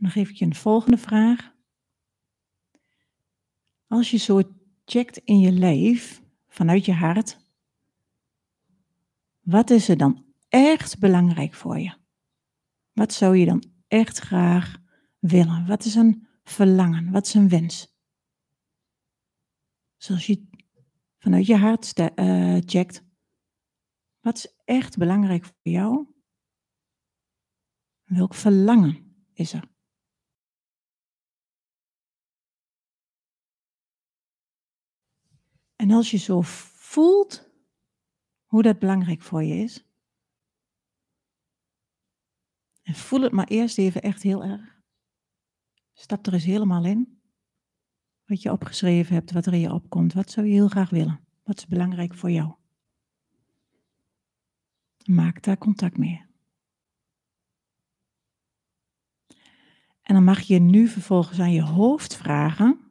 En 0.00 0.06
dan 0.06 0.10
geef 0.10 0.28
ik 0.30 0.36
je 0.36 0.44
een 0.44 0.54
volgende 0.54 0.98
vraag. 0.98 1.52
Als 3.86 4.10
je 4.10 4.16
zo 4.16 4.42
checkt 4.84 5.16
in 5.16 5.38
je 5.38 5.52
lijf, 5.52 6.19
vanuit 6.50 6.84
je 6.84 6.92
hart, 6.92 7.38
wat 9.40 9.70
is 9.70 9.88
er 9.88 9.96
dan 9.96 10.24
echt 10.48 10.98
belangrijk 10.98 11.54
voor 11.54 11.78
je? 11.78 11.94
Wat 12.92 13.12
zou 13.12 13.36
je 13.36 13.46
dan 13.46 13.64
echt 13.88 14.18
graag 14.18 14.76
willen? 15.18 15.66
Wat 15.66 15.84
is 15.84 15.94
een 15.94 16.28
verlangen? 16.42 17.10
Wat 17.10 17.26
is 17.26 17.34
een 17.34 17.48
wens? 17.48 17.98
Zoals 19.96 20.26
je 20.26 20.48
vanuit 21.18 21.46
je 21.46 21.56
hart 21.56 21.98
uh, 21.98 22.58
checkt, 22.64 23.04
wat 24.20 24.36
is 24.36 24.54
echt 24.64 24.96
belangrijk 24.96 25.44
voor 25.44 25.54
jou? 25.62 26.06
Welk 28.04 28.34
verlangen 28.34 29.14
is 29.32 29.52
er? 29.52 29.69
En 35.80 35.90
als 35.90 36.10
je 36.10 36.16
zo 36.16 36.40
voelt 36.44 37.48
hoe 38.44 38.62
dat 38.62 38.78
belangrijk 38.78 39.22
voor 39.22 39.42
je 39.42 39.54
is, 39.54 39.84
en 42.82 42.94
voel 42.94 43.20
het 43.20 43.32
maar 43.32 43.46
eerst 43.46 43.78
even 43.78 44.02
echt 44.02 44.22
heel 44.22 44.44
erg. 44.44 44.82
Stap 45.92 46.26
er 46.26 46.32
eens 46.32 46.44
helemaal 46.44 46.84
in. 46.84 47.20
Wat 48.24 48.42
je 48.42 48.52
opgeschreven 48.52 49.14
hebt, 49.14 49.32
wat 49.32 49.46
er 49.46 49.52
in 49.52 49.60
je 49.60 49.72
opkomt. 49.72 50.12
Wat 50.12 50.30
zou 50.30 50.46
je 50.46 50.52
heel 50.52 50.68
graag 50.68 50.90
willen? 50.90 51.20
Wat 51.42 51.58
is 51.58 51.66
belangrijk 51.66 52.14
voor 52.14 52.30
jou? 52.30 52.54
Maak 55.04 55.42
daar 55.42 55.58
contact 55.58 55.96
mee. 55.96 56.24
En 60.02 60.14
dan 60.14 60.24
mag 60.24 60.40
je 60.40 60.58
nu 60.58 60.88
vervolgens 60.88 61.40
aan 61.40 61.52
je 61.52 61.62
hoofd 61.62 62.16
vragen 62.16 62.89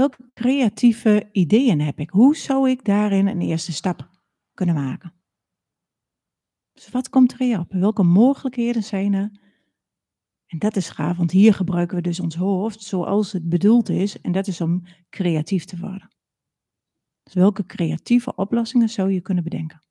Welke 0.00 0.30
creatieve 0.34 1.28
ideeën 1.32 1.80
heb 1.80 1.98
ik? 1.98 2.10
Hoe 2.10 2.36
zou 2.36 2.70
ik 2.70 2.84
daarin 2.84 3.26
een 3.26 3.40
eerste 3.40 3.72
stap 3.72 4.08
kunnen 4.54 4.74
maken? 4.74 5.12
Dus 6.72 6.90
wat 6.90 7.08
komt 7.08 7.40
er 7.40 7.58
op? 7.58 7.72
Welke 7.72 8.02
mogelijkheden 8.02 8.82
zijn 8.82 9.12
er? 9.12 9.40
En 10.46 10.58
dat 10.58 10.76
is 10.76 10.90
gaaf, 10.90 11.16
want 11.16 11.30
hier 11.30 11.54
gebruiken 11.54 11.96
we 11.96 12.02
dus 12.02 12.20
ons 12.20 12.34
hoofd 12.34 12.82
zoals 12.82 13.32
het 13.32 13.48
bedoeld 13.48 13.88
is. 13.88 14.20
En 14.20 14.32
dat 14.32 14.46
is 14.46 14.60
om 14.60 14.82
creatief 15.10 15.64
te 15.64 15.78
worden. 15.78 16.08
Dus 17.22 17.34
welke 17.34 17.66
creatieve 17.66 18.34
oplossingen 18.34 18.88
zou 18.88 19.12
je 19.12 19.20
kunnen 19.20 19.44
bedenken? 19.44 19.82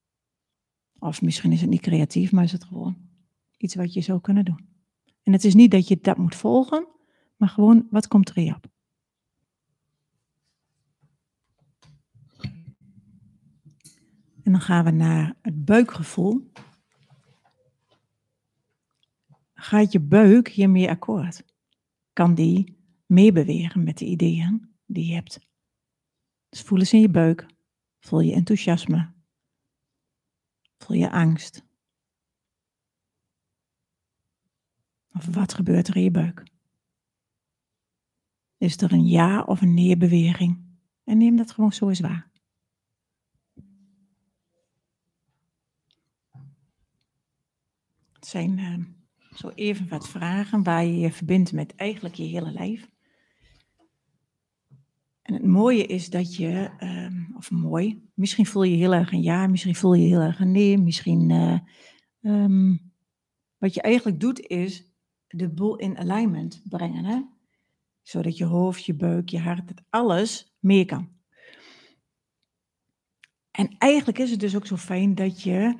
Of 0.99 1.21
misschien 1.21 1.51
is 1.51 1.61
het 1.61 1.69
niet 1.69 1.81
creatief, 1.81 2.31
maar 2.31 2.43
is 2.43 2.51
het 2.51 2.63
gewoon 2.63 2.97
iets 3.57 3.75
wat 3.75 3.93
je 3.93 4.01
zou 4.01 4.21
kunnen 4.21 4.45
doen. 4.45 4.69
En 5.23 5.33
het 5.33 5.43
is 5.43 5.53
niet 5.53 5.71
dat 5.71 5.87
je 5.87 5.99
dat 6.01 6.17
moet 6.17 6.35
volgen, 6.35 6.87
maar 7.35 7.49
gewoon 7.49 7.87
wat 7.89 8.07
komt 8.07 8.29
er 8.29 8.55
op? 8.55 8.77
En 14.49 14.55
dan 14.55 14.63
gaan 14.63 14.85
we 14.85 14.91
naar 14.91 15.35
het 15.41 15.65
buikgevoel. 15.65 16.51
Gaat 19.53 19.91
je 19.91 19.99
buik 19.99 20.47
hiermee 20.47 20.89
akkoord? 20.89 21.43
Kan 22.13 22.35
die 22.35 22.77
meebewegen 23.05 23.83
met 23.83 23.97
de 23.97 24.05
ideeën 24.05 24.75
die 24.85 25.07
je 25.07 25.13
hebt? 25.13 25.39
Dus 26.49 26.61
voel 26.61 26.79
eens 26.79 26.93
in 26.93 27.01
je 27.01 27.09
buik. 27.09 27.45
Voel 27.99 28.19
je 28.19 28.33
enthousiasme. 28.33 29.13
Voel 30.77 30.97
je 30.97 31.11
angst. 31.11 31.63
Of 35.13 35.25
wat 35.25 35.53
gebeurt 35.53 35.87
er 35.87 35.95
in 35.95 36.03
je 36.03 36.11
buik? 36.11 36.43
Is 38.57 38.77
er 38.77 38.91
een 38.91 39.07
ja 39.07 39.43
of 39.43 39.61
een 39.61 39.73
nee 39.73 39.97
beweging? 39.97 40.77
En 41.03 41.17
neem 41.17 41.35
dat 41.35 41.51
gewoon 41.51 41.73
zo 41.73 41.89
eens 41.89 41.99
waar. 41.99 42.28
Het 48.19 48.27
zijn 48.27 48.57
uh, 48.57 48.85
zo 49.35 49.49
even 49.49 49.87
wat 49.87 50.09
vragen 50.09 50.63
waar 50.63 50.85
je 50.85 50.99
je 50.99 51.11
verbindt 51.11 51.51
met 51.51 51.75
eigenlijk 51.75 52.15
je 52.15 52.23
hele 52.23 52.51
lijf. 52.51 52.89
En 55.21 55.33
het 55.33 55.45
mooie 55.45 55.85
is 55.85 56.09
dat 56.09 56.35
je, 56.35 56.69
uh, 56.79 57.37
of 57.37 57.51
mooi, 57.51 58.09
misschien 58.13 58.45
voel 58.45 58.63
je 58.63 58.75
heel 58.75 58.93
erg 58.93 59.11
een 59.11 59.21
ja, 59.21 59.47
misschien 59.47 59.75
voel 59.75 59.93
je 59.93 60.07
heel 60.07 60.21
erg 60.21 60.39
een 60.39 60.51
nee, 60.51 60.77
misschien. 60.77 61.29
Uh, 61.29 61.59
um, 62.21 62.91
wat 63.57 63.73
je 63.73 63.81
eigenlijk 63.81 64.19
doet 64.19 64.39
is 64.39 64.93
de 65.27 65.49
boel 65.49 65.75
in 65.75 65.97
alignment 65.97 66.61
brengen, 66.63 67.05
hè? 67.05 67.21
zodat 68.01 68.37
je 68.37 68.45
hoofd, 68.45 68.85
je 68.85 68.93
buik, 68.93 69.29
je 69.29 69.39
hart, 69.39 69.69
het 69.69 69.83
alles 69.89 70.55
mee 70.59 70.85
kan. 70.85 71.09
En 73.51 73.75
eigenlijk 73.77 74.19
is 74.19 74.31
het 74.31 74.39
dus 74.39 74.55
ook 74.55 74.67
zo 74.67 74.75
fijn 74.75 75.15
dat 75.15 75.41
je 75.41 75.75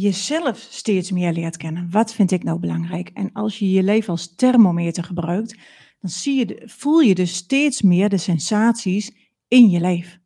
jezelf 0.00 0.58
steeds 0.58 1.10
meer 1.10 1.32
leert 1.32 1.56
kennen. 1.56 1.90
Wat 1.90 2.14
vind 2.14 2.30
ik 2.30 2.42
nou 2.42 2.58
belangrijk? 2.58 3.08
En 3.08 3.32
als 3.32 3.58
je 3.58 3.70
je 3.70 3.82
leven 3.82 4.08
als 4.08 4.34
thermometer 4.34 5.04
gebruikt, 5.04 5.58
dan 6.00 6.10
zie 6.10 6.38
je, 6.38 6.62
voel 6.64 7.00
je 7.00 7.14
dus 7.14 7.34
steeds 7.34 7.82
meer 7.82 8.08
de 8.08 8.16
sensaties 8.16 9.32
in 9.48 9.70
je 9.70 9.80
lijf. 9.80 10.18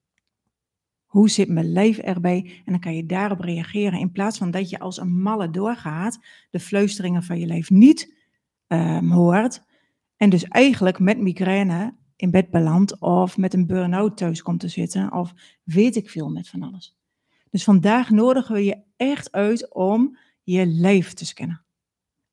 Hoe 1.04 1.30
zit 1.30 1.48
mijn 1.48 1.72
lijf 1.72 1.98
erbij? 1.98 2.62
En 2.64 2.72
dan 2.72 2.80
kan 2.80 2.94
je 2.94 3.06
daarop 3.06 3.40
reageren. 3.40 3.98
In 3.98 4.12
plaats 4.12 4.38
van 4.38 4.50
dat 4.50 4.70
je 4.70 4.78
als 4.78 5.00
een 5.00 5.20
malle 5.20 5.50
doorgaat, 5.50 6.18
de 6.50 6.60
fluisteringen 6.60 7.22
van 7.22 7.38
je 7.38 7.46
lijf 7.46 7.70
niet 7.70 8.14
um, 8.68 9.10
hoort. 9.10 9.62
En 10.16 10.30
dus 10.30 10.44
eigenlijk 10.44 10.98
met 10.98 11.18
migraine 11.18 11.94
in 12.16 12.30
bed 12.30 12.50
belandt 12.50 13.00
of 13.00 13.36
met 13.36 13.54
een 13.54 13.66
burn-out 13.66 14.16
thuis 14.16 14.42
komt 14.42 14.60
te 14.60 14.68
zitten. 14.68 15.12
Of 15.12 15.34
weet 15.62 15.96
ik 15.96 16.10
veel 16.10 16.28
met 16.28 16.48
van 16.48 16.62
alles. 16.62 17.01
Dus 17.52 17.64
vandaag 17.64 18.10
nodigen 18.10 18.54
we 18.54 18.64
je 18.64 18.82
echt 18.96 19.32
uit 19.32 19.74
om 19.74 20.18
je 20.42 20.66
lijf 20.66 21.12
te 21.12 21.26
scannen. 21.26 21.64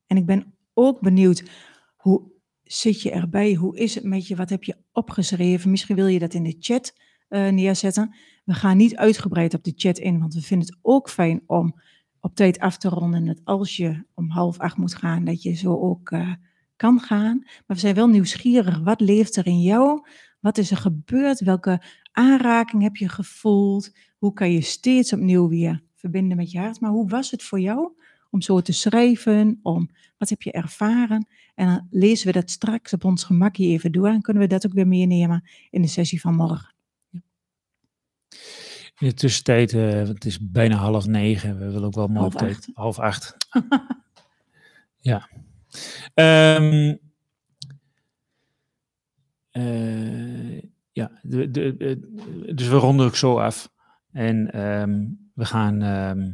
En 0.06 0.16
ik 0.16 0.26
ben 0.26 0.54
ook 0.74 1.00
benieuwd, 1.00 1.50
hoe 1.96 2.30
zit 2.62 3.02
je 3.02 3.10
erbij? 3.10 3.54
Hoe 3.54 3.78
is 3.78 3.94
het 3.94 4.04
met 4.04 4.26
je? 4.26 4.36
Wat 4.36 4.50
heb 4.50 4.64
je 4.64 4.76
opgeschreven? 4.92 5.70
Misschien 5.70 5.96
wil 5.96 6.06
je 6.06 6.18
dat 6.18 6.34
in 6.34 6.42
de 6.42 6.56
chat 6.58 6.94
uh, 7.28 7.48
neerzetten. 7.48 8.14
We 8.44 8.54
gaan 8.54 8.76
niet 8.76 8.96
uitgebreid 8.96 9.54
op 9.54 9.64
de 9.64 9.72
chat 9.76 9.98
in, 9.98 10.18
want 10.18 10.34
we 10.34 10.42
vinden 10.42 10.66
het 10.66 10.78
ook 10.82 11.10
fijn 11.10 11.42
om 11.46 11.80
op 12.20 12.34
tijd 12.34 12.58
af 12.58 12.76
te 12.76 12.88
ronden. 12.88 13.26
Dat 13.26 13.40
als 13.44 13.76
je 13.76 14.04
om 14.14 14.30
half 14.30 14.58
acht 14.58 14.76
moet 14.76 14.94
gaan, 14.94 15.24
dat 15.24 15.42
je 15.42 15.54
zo 15.54 15.80
ook 15.80 16.10
uh, 16.10 16.34
kan 16.76 17.00
gaan. 17.00 17.38
Maar 17.38 17.64
we 17.66 17.78
zijn 17.78 17.94
wel 17.94 18.08
nieuwsgierig. 18.08 18.78
Wat 18.78 19.00
leeft 19.00 19.36
er 19.36 19.46
in 19.46 19.60
jou? 19.60 20.06
Wat 20.40 20.58
is 20.58 20.70
er 20.70 20.76
gebeurd? 20.76 21.40
Welke 21.40 21.82
aanraking 22.12 22.82
heb 22.82 22.96
je 22.96 23.08
gevoeld? 23.08 23.90
Hoe 24.20 24.32
kan 24.32 24.52
je 24.52 24.60
steeds 24.60 25.12
opnieuw 25.12 25.48
weer 25.48 25.82
verbinden 25.94 26.36
met 26.36 26.50
je 26.50 26.58
hart? 26.58 26.80
Maar 26.80 26.90
hoe 26.90 27.08
was 27.08 27.30
het 27.30 27.42
voor 27.42 27.60
jou 27.60 27.92
om 28.30 28.40
zo 28.40 28.60
te 28.60 28.72
schrijven? 28.72 29.58
Om, 29.62 29.90
wat 30.18 30.28
heb 30.28 30.42
je 30.42 30.52
ervaren? 30.52 31.26
En 31.54 31.66
dan 31.66 31.86
lezen 31.90 32.26
we 32.26 32.32
dat 32.32 32.50
straks 32.50 32.92
op 32.92 33.04
ons 33.04 33.24
gemakje 33.24 33.66
even 33.66 33.92
door 33.92 34.08
en 34.08 34.20
kunnen 34.22 34.42
we 34.42 34.48
dat 34.48 34.66
ook 34.66 34.72
weer 34.72 34.86
meenemen 34.88 35.48
in 35.70 35.82
de 35.82 35.88
sessie 35.88 36.20
van 36.20 36.34
morgen. 36.34 36.74
In 38.98 39.08
de 39.08 39.14
tussentijd, 39.14 39.72
uh, 39.72 39.92
het 39.92 40.24
is 40.24 40.38
bijna 40.50 40.76
half 40.76 41.06
negen, 41.06 41.58
we 41.58 41.64
willen 41.70 41.84
ook 41.84 41.94
wel 41.94 42.06
mooi 42.06 42.20
Half 42.20 42.32
op 42.32 42.38
tijd. 42.38 42.56
acht. 42.56 42.70
Half 42.74 42.98
acht. 42.98 43.36
ja. 45.10 45.28
Ehm, 46.14 46.96
eh, 49.50 50.58
ja, 50.92 51.10
de, 51.22 51.50
de, 51.50 51.76
de- 51.76 52.52
dus 52.54 52.68
we 52.68 52.76
ronden 52.76 53.06
ook 53.06 53.16
zo 53.16 53.38
af. 53.38 53.70
En 54.12 54.52
ehm, 54.52 55.04
we 55.34 55.44
gaan, 55.44 55.82
ehm, 55.82 56.30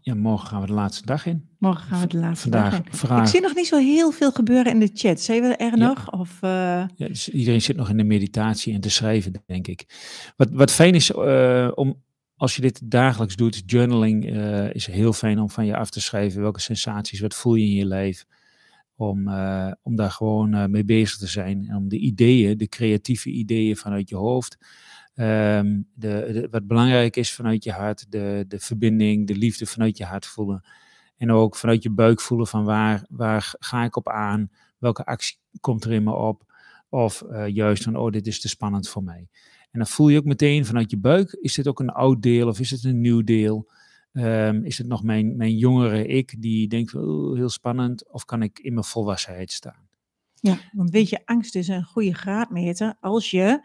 ja, 0.00 0.14
morgen 0.14 0.48
gaan 0.48 0.60
we 0.60 0.66
de 0.66 0.72
laatste 0.72 1.06
dag 1.06 1.26
in. 1.26 1.48
Morgen 1.58 1.86
gaan 1.88 2.00
we 2.00 2.06
de 2.06 2.16
laatste 2.18 2.50
Vandaag, 2.50 2.70
dag 2.70 2.80
in. 2.80 2.86
Ik 2.86 2.94
vraag. 2.94 3.28
zie 3.28 3.40
nog 3.40 3.54
niet 3.54 3.66
zo 3.66 3.78
heel 3.78 4.10
veel 4.10 4.32
gebeuren 4.32 4.72
in 4.72 4.78
de 4.80 4.90
chat. 4.94 5.20
Zijn 5.20 5.42
we 5.42 5.48
er 5.56 5.78
Ja. 5.78 5.86
nog? 5.86 6.10
Of, 6.12 6.42
eh, 6.42 6.50
Ja, 6.50 7.08
dus 7.08 7.28
iedereen 7.28 7.62
zit 7.62 7.76
nog 7.76 7.88
in 7.90 7.96
de 7.96 8.04
meditatie 8.04 8.74
en 8.74 8.80
te 8.80 8.90
schrijven, 8.90 9.32
denk 9.46 9.66
ik. 9.66 9.84
Wat, 10.36 10.50
wat 10.50 10.70
fijn 10.70 10.94
is 10.94 11.12
eh, 11.12 11.70
om, 11.74 12.02
als 12.36 12.56
je 12.56 12.62
dit 12.62 12.90
dagelijks 12.90 13.36
doet, 13.36 13.62
journaling 13.66 14.26
eh, 14.30 14.74
is 14.74 14.86
heel 14.86 15.12
fijn 15.12 15.38
om 15.38 15.50
van 15.50 15.66
je 15.66 15.76
af 15.76 15.90
te 15.90 16.00
schrijven. 16.00 16.40
Welke 16.40 16.60
sensaties, 16.60 17.20
wat 17.20 17.34
voel 17.34 17.54
je 17.54 17.64
in 17.66 17.74
je 17.74 17.86
lijf? 17.86 18.24
Om, 18.98 19.28
om 19.82 19.96
daar 19.96 20.10
gewoon 20.10 20.70
mee 20.70 20.84
bezig 20.84 21.18
te 21.18 21.26
zijn. 21.26 21.66
En 21.68 21.76
om 21.76 21.88
de 21.88 21.98
ideeën, 21.98 22.56
de 22.58 22.68
creatieve 22.68 23.30
ideeën 23.30 23.76
vanuit 23.76 24.08
je 24.08 24.16
hoofd. 24.16 24.56
Ehm, 25.16 25.80
de, 25.94 26.48
wat 26.50 26.66
belangrijk 26.66 27.16
is 27.16 27.32
vanuit 27.32 27.64
je 27.64 27.72
hart, 27.72 28.12
de, 28.12 28.44
de 28.48 28.58
verbinding, 28.58 29.26
de 29.26 29.36
liefde 29.36 29.66
vanuit 29.66 29.96
je 29.96 30.04
hart 30.04 30.26
voelen. 30.26 30.64
En 31.16 31.30
ook 31.30 31.56
vanuit 31.56 31.82
je 31.82 31.90
buik 31.90 32.20
voelen 32.20 32.46
van 32.46 32.64
waar, 32.64 33.04
waar 33.08 33.54
ga 33.58 33.84
ik 33.84 33.96
op 33.96 34.08
aan? 34.08 34.50
Welke 34.78 35.04
actie 35.04 35.38
komt 35.60 35.84
er 35.84 35.92
in 35.92 36.04
me 36.04 36.12
op? 36.14 36.54
Of 36.88 37.22
eh, 37.22 37.48
juist 37.48 37.82
van, 37.82 37.96
oh, 37.96 38.10
dit 38.12 38.26
is 38.26 38.40
te 38.40 38.48
spannend 38.48 38.88
voor 38.88 39.02
mij. 39.02 39.28
En 39.70 39.78
dan 39.78 39.86
voel 39.86 40.08
je 40.08 40.18
ook 40.18 40.24
meteen 40.24 40.66
vanuit 40.66 40.90
je 40.90 40.98
buik, 40.98 41.32
is 41.32 41.54
dit 41.54 41.68
ook 41.68 41.80
een 41.80 41.90
oud 41.90 42.22
deel 42.22 42.48
of 42.48 42.60
is 42.60 42.70
het 42.70 42.84
een 42.84 43.00
nieuw 43.00 43.24
deel? 43.24 43.70
Ehm, 44.12 44.64
is 44.64 44.78
het 44.78 44.86
nog 44.86 45.02
mijn, 45.02 45.36
mijn 45.36 45.56
jongere 45.56 46.06
ik 46.06 46.42
die 46.42 46.68
denkt, 46.68 46.94
oh, 46.94 47.36
heel 47.36 47.48
spannend, 47.48 48.12
of 48.12 48.24
kan 48.24 48.42
ik 48.42 48.58
in 48.58 48.72
mijn 48.72 48.84
volwassenheid 48.84 49.52
staan? 49.52 49.86
ja, 50.46 50.58
want 50.72 50.90
weet 50.90 51.08
je, 51.08 51.20
angst 51.24 51.54
is 51.54 51.68
een 51.68 51.84
goede 51.84 52.14
graadmeter 52.14 52.96
als 53.00 53.30
je 53.30 53.60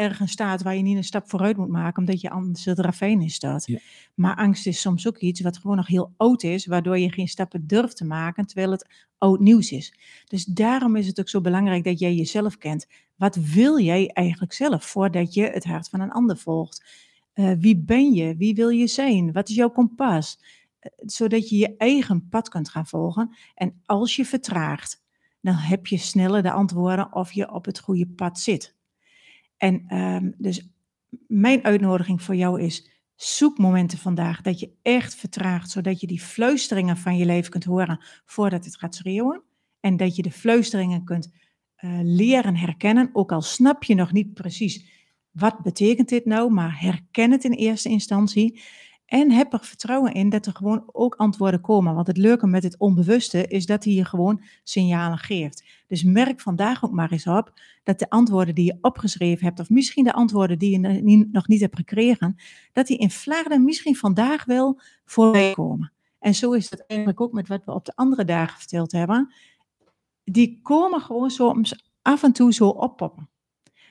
ergens 0.00 0.32
staat 0.32 0.62
waar 0.62 0.76
je 0.76 0.82
niet 0.82 0.96
een 0.96 1.04
stap 1.04 1.30
vooruit 1.30 1.56
moet 1.56 1.68
maken, 1.68 1.98
omdat 1.98 2.20
je 2.20 2.30
anders 2.30 2.64
het 2.64 2.78
ravijn 2.78 3.20
in 3.20 3.30
staat. 3.30 3.66
Ja. 3.66 3.78
Maar 4.14 4.36
angst 4.36 4.66
is 4.66 4.80
soms 4.80 5.08
ook 5.08 5.18
iets 5.18 5.40
wat 5.40 5.58
gewoon 5.58 5.76
nog 5.76 5.86
heel 5.86 6.12
oud 6.16 6.42
is, 6.42 6.66
waardoor 6.66 6.98
je 6.98 7.12
geen 7.12 7.28
stappen 7.28 7.66
durft 7.66 7.96
te 7.96 8.04
maken, 8.04 8.46
terwijl 8.46 8.70
het 8.70 8.88
oud 9.18 9.40
nieuws 9.40 9.72
is. 9.72 9.94
Dus 10.26 10.44
daarom 10.44 10.96
is 10.96 11.06
het 11.06 11.20
ook 11.20 11.28
zo 11.28 11.40
belangrijk 11.40 11.84
dat 11.84 11.98
jij 11.98 12.14
jezelf 12.14 12.58
kent. 12.58 12.86
Wat 13.16 13.34
wil 13.34 13.80
jij 13.80 14.08
eigenlijk 14.08 14.52
zelf 14.52 14.84
voordat 14.84 15.34
je 15.34 15.42
het 15.42 15.64
hart 15.64 15.88
van 15.88 16.00
een 16.00 16.12
ander 16.12 16.36
volgt? 16.36 16.84
Eh, 17.32 17.52
wie 17.58 17.76
ben 17.76 18.12
je? 18.12 18.36
Wie 18.36 18.54
wil 18.54 18.68
je 18.68 18.86
zijn? 18.86 19.32
Wat 19.32 19.48
is 19.48 19.54
jouw 19.54 19.70
kompas? 19.70 20.38
Eh, 20.78 20.90
zodat 20.96 21.48
je 21.48 21.56
je 21.56 21.76
eigen 21.76 22.28
pad 22.28 22.48
kunt 22.48 22.68
gaan 22.68 22.86
volgen. 22.86 23.36
En 23.54 23.80
als 23.84 24.16
je 24.16 24.24
vertraagt, 24.24 25.02
dan 25.40 25.54
heb 25.54 25.86
je 25.86 25.96
sneller 25.96 26.42
de 26.42 26.52
antwoorden 26.52 27.14
of 27.14 27.32
je 27.32 27.52
op 27.52 27.64
het 27.64 27.80
goede 27.80 28.06
pad 28.06 28.38
zit. 28.38 28.78
En 29.60 29.84
ehm, 29.88 30.30
dus 30.36 30.68
mijn 31.26 31.64
uitnodiging 31.64 32.22
voor 32.22 32.34
jou 32.34 32.60
is, 32.60 32.90
zoek 33.14 33.58
momenten 33.58 33.98
vandaag 33.98 34.40
dat 34.40 34.60
je 34.60 34.70
echt 34.82 35.14
vertraagt, 35.14 35.70
zodat 35.70 36.00
je 36.00 36.06
die 36.06 36.20
fluisteringen 36.20 36.96
van 36.96 37.16
je 37.16 37.24
leven 37.24 37.50
kunt 37.50 37.64
horen 37.64 38.04
voordat 38.24 38.64
het 38.64 38.76
gaat 38.76 38.94
schreeuwen. 38.94 39.42
En 39.80 39.96
dat 39.96 40.16
je 40.16 40.22
de 40.22 40.30
fluisteringen 40.30 41.04
kunt 41.04 41.32
eh, 41.74 41.98
leren 42.02 42.56
herkennen, 42.56 43.10
ook 43.12 43.32
al 43.32 43.42
snap 43.42 43.84
je 43.84 43.94
nog 43.94 44.12
niet 44.12 44.34
precies 44.34 44.84
wat 45.30 45.62
betekent 45.62 46.08
dit 46.08 46.24
nou, 46.24 46.50
maar 46.50 46.80
herken 46.80 47.30
het 47.30 47.44
in 47.44 47.52
eerste 47.52 47.88
instantie. 47.88 48.60
En 49.10 49.30
heb 49.30 49.52
er 49.52 49.64
vertrouwen 49.64 50.12
in 50.12 50.28
dat 50.28 50.46
er 50.46 50.52
gewoon 50.52 50.82
ook 50.92 51.14
antwoorden 51.14 51.60
komen. 51.60 51.94
Want 51.94 52.06
het 52.06 52.16
leuke 52.16 52.46
met 52.46 52.62
het 52.62 52.78
onbewuste 52.78 53.46
is 53.46 53.66
dat 53.66 53.84
hij 53.84 53.92
je 53.92 54.04
gewoon 54.04 54.42
signalen 54.62 55.18
geeft. 55.18 55.64
Dus 55.86 56.02
merk 56.02 56.40
vandaag 56.40 56.84
ook 56.84 56.92
maar 56.92 57.12
eens 57.12 57.26
op 57.26 57.52
dat 57.82 57.98
de 57.98 58.10
antwoorden 58.10 58.54
die 58.54 58.64
je 58.64 58.78
opgeschreven 58.80 59.46
hebt, 59.46 59.60
of 59.60 59.70
misschien 59.70 60.04
de 60.04 60.12
antwoorden 60.12 60.58
die 60.58 60.80
je 60.80 61.28
nog 61.32 61.48
niet 61.48 61.60
hebt 61.60 61.76
gekregen, 61.76 62.36
dat 62.72 62.86
die 62.86 62.98
in 62.98 63.10
Vlaanderen 63.10 63.64
misschien 63.64 63.96
vandaag 63.96 64.44
wel 64.44 64.80
voorbij 65.04 65.52
komen. 65.52 65.92
En 66.18 66.34
zo 66.34 66.52
is 66.52 66.70
het 66.70 66.86
eigenlijk 66.86 67.20
ook 67.20 67.32
met 67.32 67.48
wat 67.48 67.64
we 67.64 67.72
op 67.72 67.84
de 67.84 67.92
andere 67.94 68.24
dagen 68.24 68.58
verteld 68.58 68.92
hebben. 68.92 69.34
Die 70.24 70.60
komen 70.62 71.00
gewoon 71.00 71.30
soms 71.30 71.92
af 72.02 72.22
en 72.22 72.32
toe 72.32 72.52
zo 72.52 72.68
oppoppen. 72.68 73.28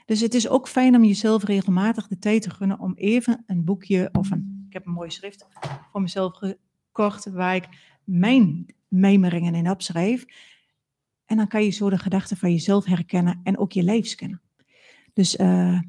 Dus 0.06 0.20
het 0.20 0.34
is 0.34 0.50
ook 0.50 0.68
fijn 0.68 0.96
om 0.96 1.04
jezelf 1.04 1.44
regelmatig 1.44 2.08
de 2.08 2.20
tijd 2.20 2.42
te 2.42 2.50
gunnen 2.50 2.80
om 2.80 2.94
even 2.96 3.44
een 3.46 3.64
boekje 3.64 4.10
of 4.12 4.32
een, 4.32 4.59
ik 4.70 4.76
heb 4.76 4.86
een 4.86 4.94
mooi 4.94 5.10
schrift 5.10 5.48
voor 5.92 6.02
mezelf 6.02 6.34
gekocht 6.34 7.26
waar 7.26 7.56
ik 7.56 7.68
mijn 8.04 8.66
mijmeringen 8.88 9.56
in 9.56 9.70
opschrijf. 9.70 10.26
En 11.26 11.38
dan 11.38 11.48
kan 11.48 11.64
je 11.64 11.70
zo 11.70 11.90
de 11.90 11.98
gedachten 11.98 12.38
van 12.38 12.52
jezelf 12.52 12.86
herkennen 12.86 13.40
en 13.44 13.58
ook 13.58 13.72
je 13.72 13.84
lijfs 13.84 14.16
kennen. 14.16 14.42
Dus 15.14 15.36
eh, 15.36 15.82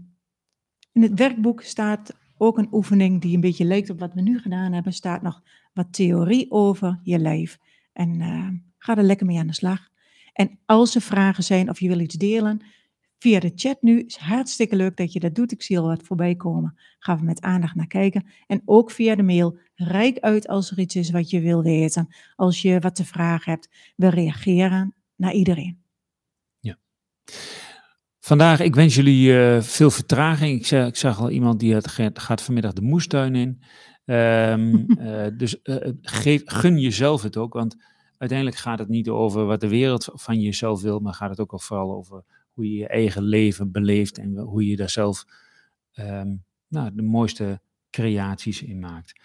in 0.92 1.02
het 1.02 1.18
werkboek 1.18 1.62
staat 1.62 2.16
ook 2.36 2.58
een 2.58 2.68
oefening 2.72 3.20
die 3.20 3.34
een 3.34 3.40
beetje 3.40 3.64
lijkt 3.64 3.90
op 3.90 3.98
wat 3.98 4.14
we 4.14 4.20
nu 4.20 4.38
gedaan 4.38 4.72
hebben. 4.72 4.92
Staat 4.92 5.22
nog 5.22 5.42
wat 5.72 5.92
theorie 5.92 6.50
over 6.50 7.00
je 7.02 7.18
lijf. 7.18 7.58
En 7.92 8.20
eh, 8.20 8.48
ga 8.78 8.96
er 8.96 9.02
lekker 9.02 9.26
mee 9.26 9.38
aan 9.38 9.46
de 9.46 9.54
slag. 9.54 9.88
En 10.32 10.58
als 10.66 10.94
er 10.94 11.00
vragen 11.00 11.44
zijn 11.44 11.68
of 11.68 11.80
je 11.80 11.88
wil 11.88 12.00
iets 12.00 12.14
delen, 12.14 12.62
via 13.20 13.40
de 13.40 13.52
chat 13.54 13.82
nu 13.82 14.00
is 14.00 14.16
hartstikke 14.16 14.76
leuk 14.76 14.96
dat 14.96 15.12
je 15.12 15.20
dat 15.20 15.34
doet. 15.34 15.52
Ik 15.52 15.62
zie 15.62 15.78
al 15.78 15.86
wat 15.86 16.02
voorbij 16.02 16.34
komen. 16.34 16.78
Gaan 16.98 17.18
we 17.18 17.24
met 17.24 17.40
aandacht 17.40 17.74
naar 17.74 17.86
kijken. 17.86 18.26
En 18.46 18.62
ook 18.64 18.90
via 18.90 19.14
de 19.14 19.22
mail. 19.22 19.58
Rijk 19.74 20.18
uit 20.18 20.48
als 20.48 20.70
er 20.70 20.78
iets 20.78 20.96
is 20.96 21.10
wat 21.10 21.30
je 21.30 21.40
wil 21.40 21.62
weten. 21.62 22.14
Als 22.36 22.62
je 22.62 22.78
wat 22.80 22.94
te 22.94 23.04
vragen 23.04 23.52
hebt. 23.52 23.68
We 23.96 24.08
reageren 24.08 24.94
naar 25.16 25.32
iedereen. 25.32 25.78
Vandaag, 28.20 28.60
ik 28.60 28.74
wens 28.74 28.94
jullie 28.94 29.38
eh, 29.38 29.60
veel 29.60 29.90
vertraging. 29.90 30.58
Ik, 30.58 30.66
zag- 30.66 30.86
ik 30.86 30.96
zag 30.96 31.20
al 31.20 31.30
iemand 31.30 31.60
die 31.60 31.76
gaat 32.14 32.42
vanmiddag 32.42 32.72
de 32.72 32.82
moestuin 32.82 33.34
in. 33.34 33.62
Ehm, 34.04 34.74
eh, 34.98 35.26
dus 35.36 35.62
eh, 35.62 35.92
geef, 36.02 36.42
gun 36.44 36.78
jezelf 36.78 37.22
het 37.22 37.36
ook, 37.36 37.52
want 37.52 37.76
uiteindelijk 38.18 38.58
gaat 38.58 38.78
het 38.78 38.88
niet 38.88 39.08
over 39.08 39.44
wat 39.44 39.60
de 39.60 39.68
wereld 39.68 40.08
van 40.12 40.40
jezelf 40.40 40.82
wil, 40.82 40.98
maar 40.98 41.14
gaat 41.14 41.30
het 41.30 41.40
ook 41.40 41.52
al 41.52 41.58
vooral 41.58 41.94
over 41.94 42.24
hoe 42.60 42.70
je 42.72 42.78
je 42.78 42.88
eigen 42.88 43.22
leven 43.22 43.70
beleeft 43.72 44.18
en 44.18 44.36
hoe 44.38 44.66
je 44.66 44.76
daar 44.76 44.90
zelf 44.90 45.24
ehm, 45.92 46.36
nou, 46.68 46.90
de 46.94 47.02
mooiste 47.02 47.60
creaties 47.90 48.62
in 48.62 48.78
maakt. 48.78 49.20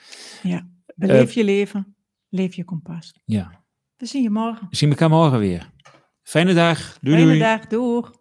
Beleef 0.95 1.31
je 1.33 1.43
leven. 1.43 1.95
Leef 2.29 2.53
je 2.55 2.63
kompas. 2.63 3.13
Ja, 3.25 3.63
We 3.97 4.05
zien 4.05 4.23
je 4.23 4.29
morgen. 4.29 4.67
we 4.69 4.75
zien 4.75 4.89
elkaar 4.89 5.09
morgen 5.09 5.39
weer. 5.39 5.71
Fijne 6.23 6.53
dag. 6.53 6.97
Doei 7.01 7.15
Fijne 7.15 7.29
doei. 7.31 7.39
dag. 7.39 7.67
Doeg. 7.67 8.13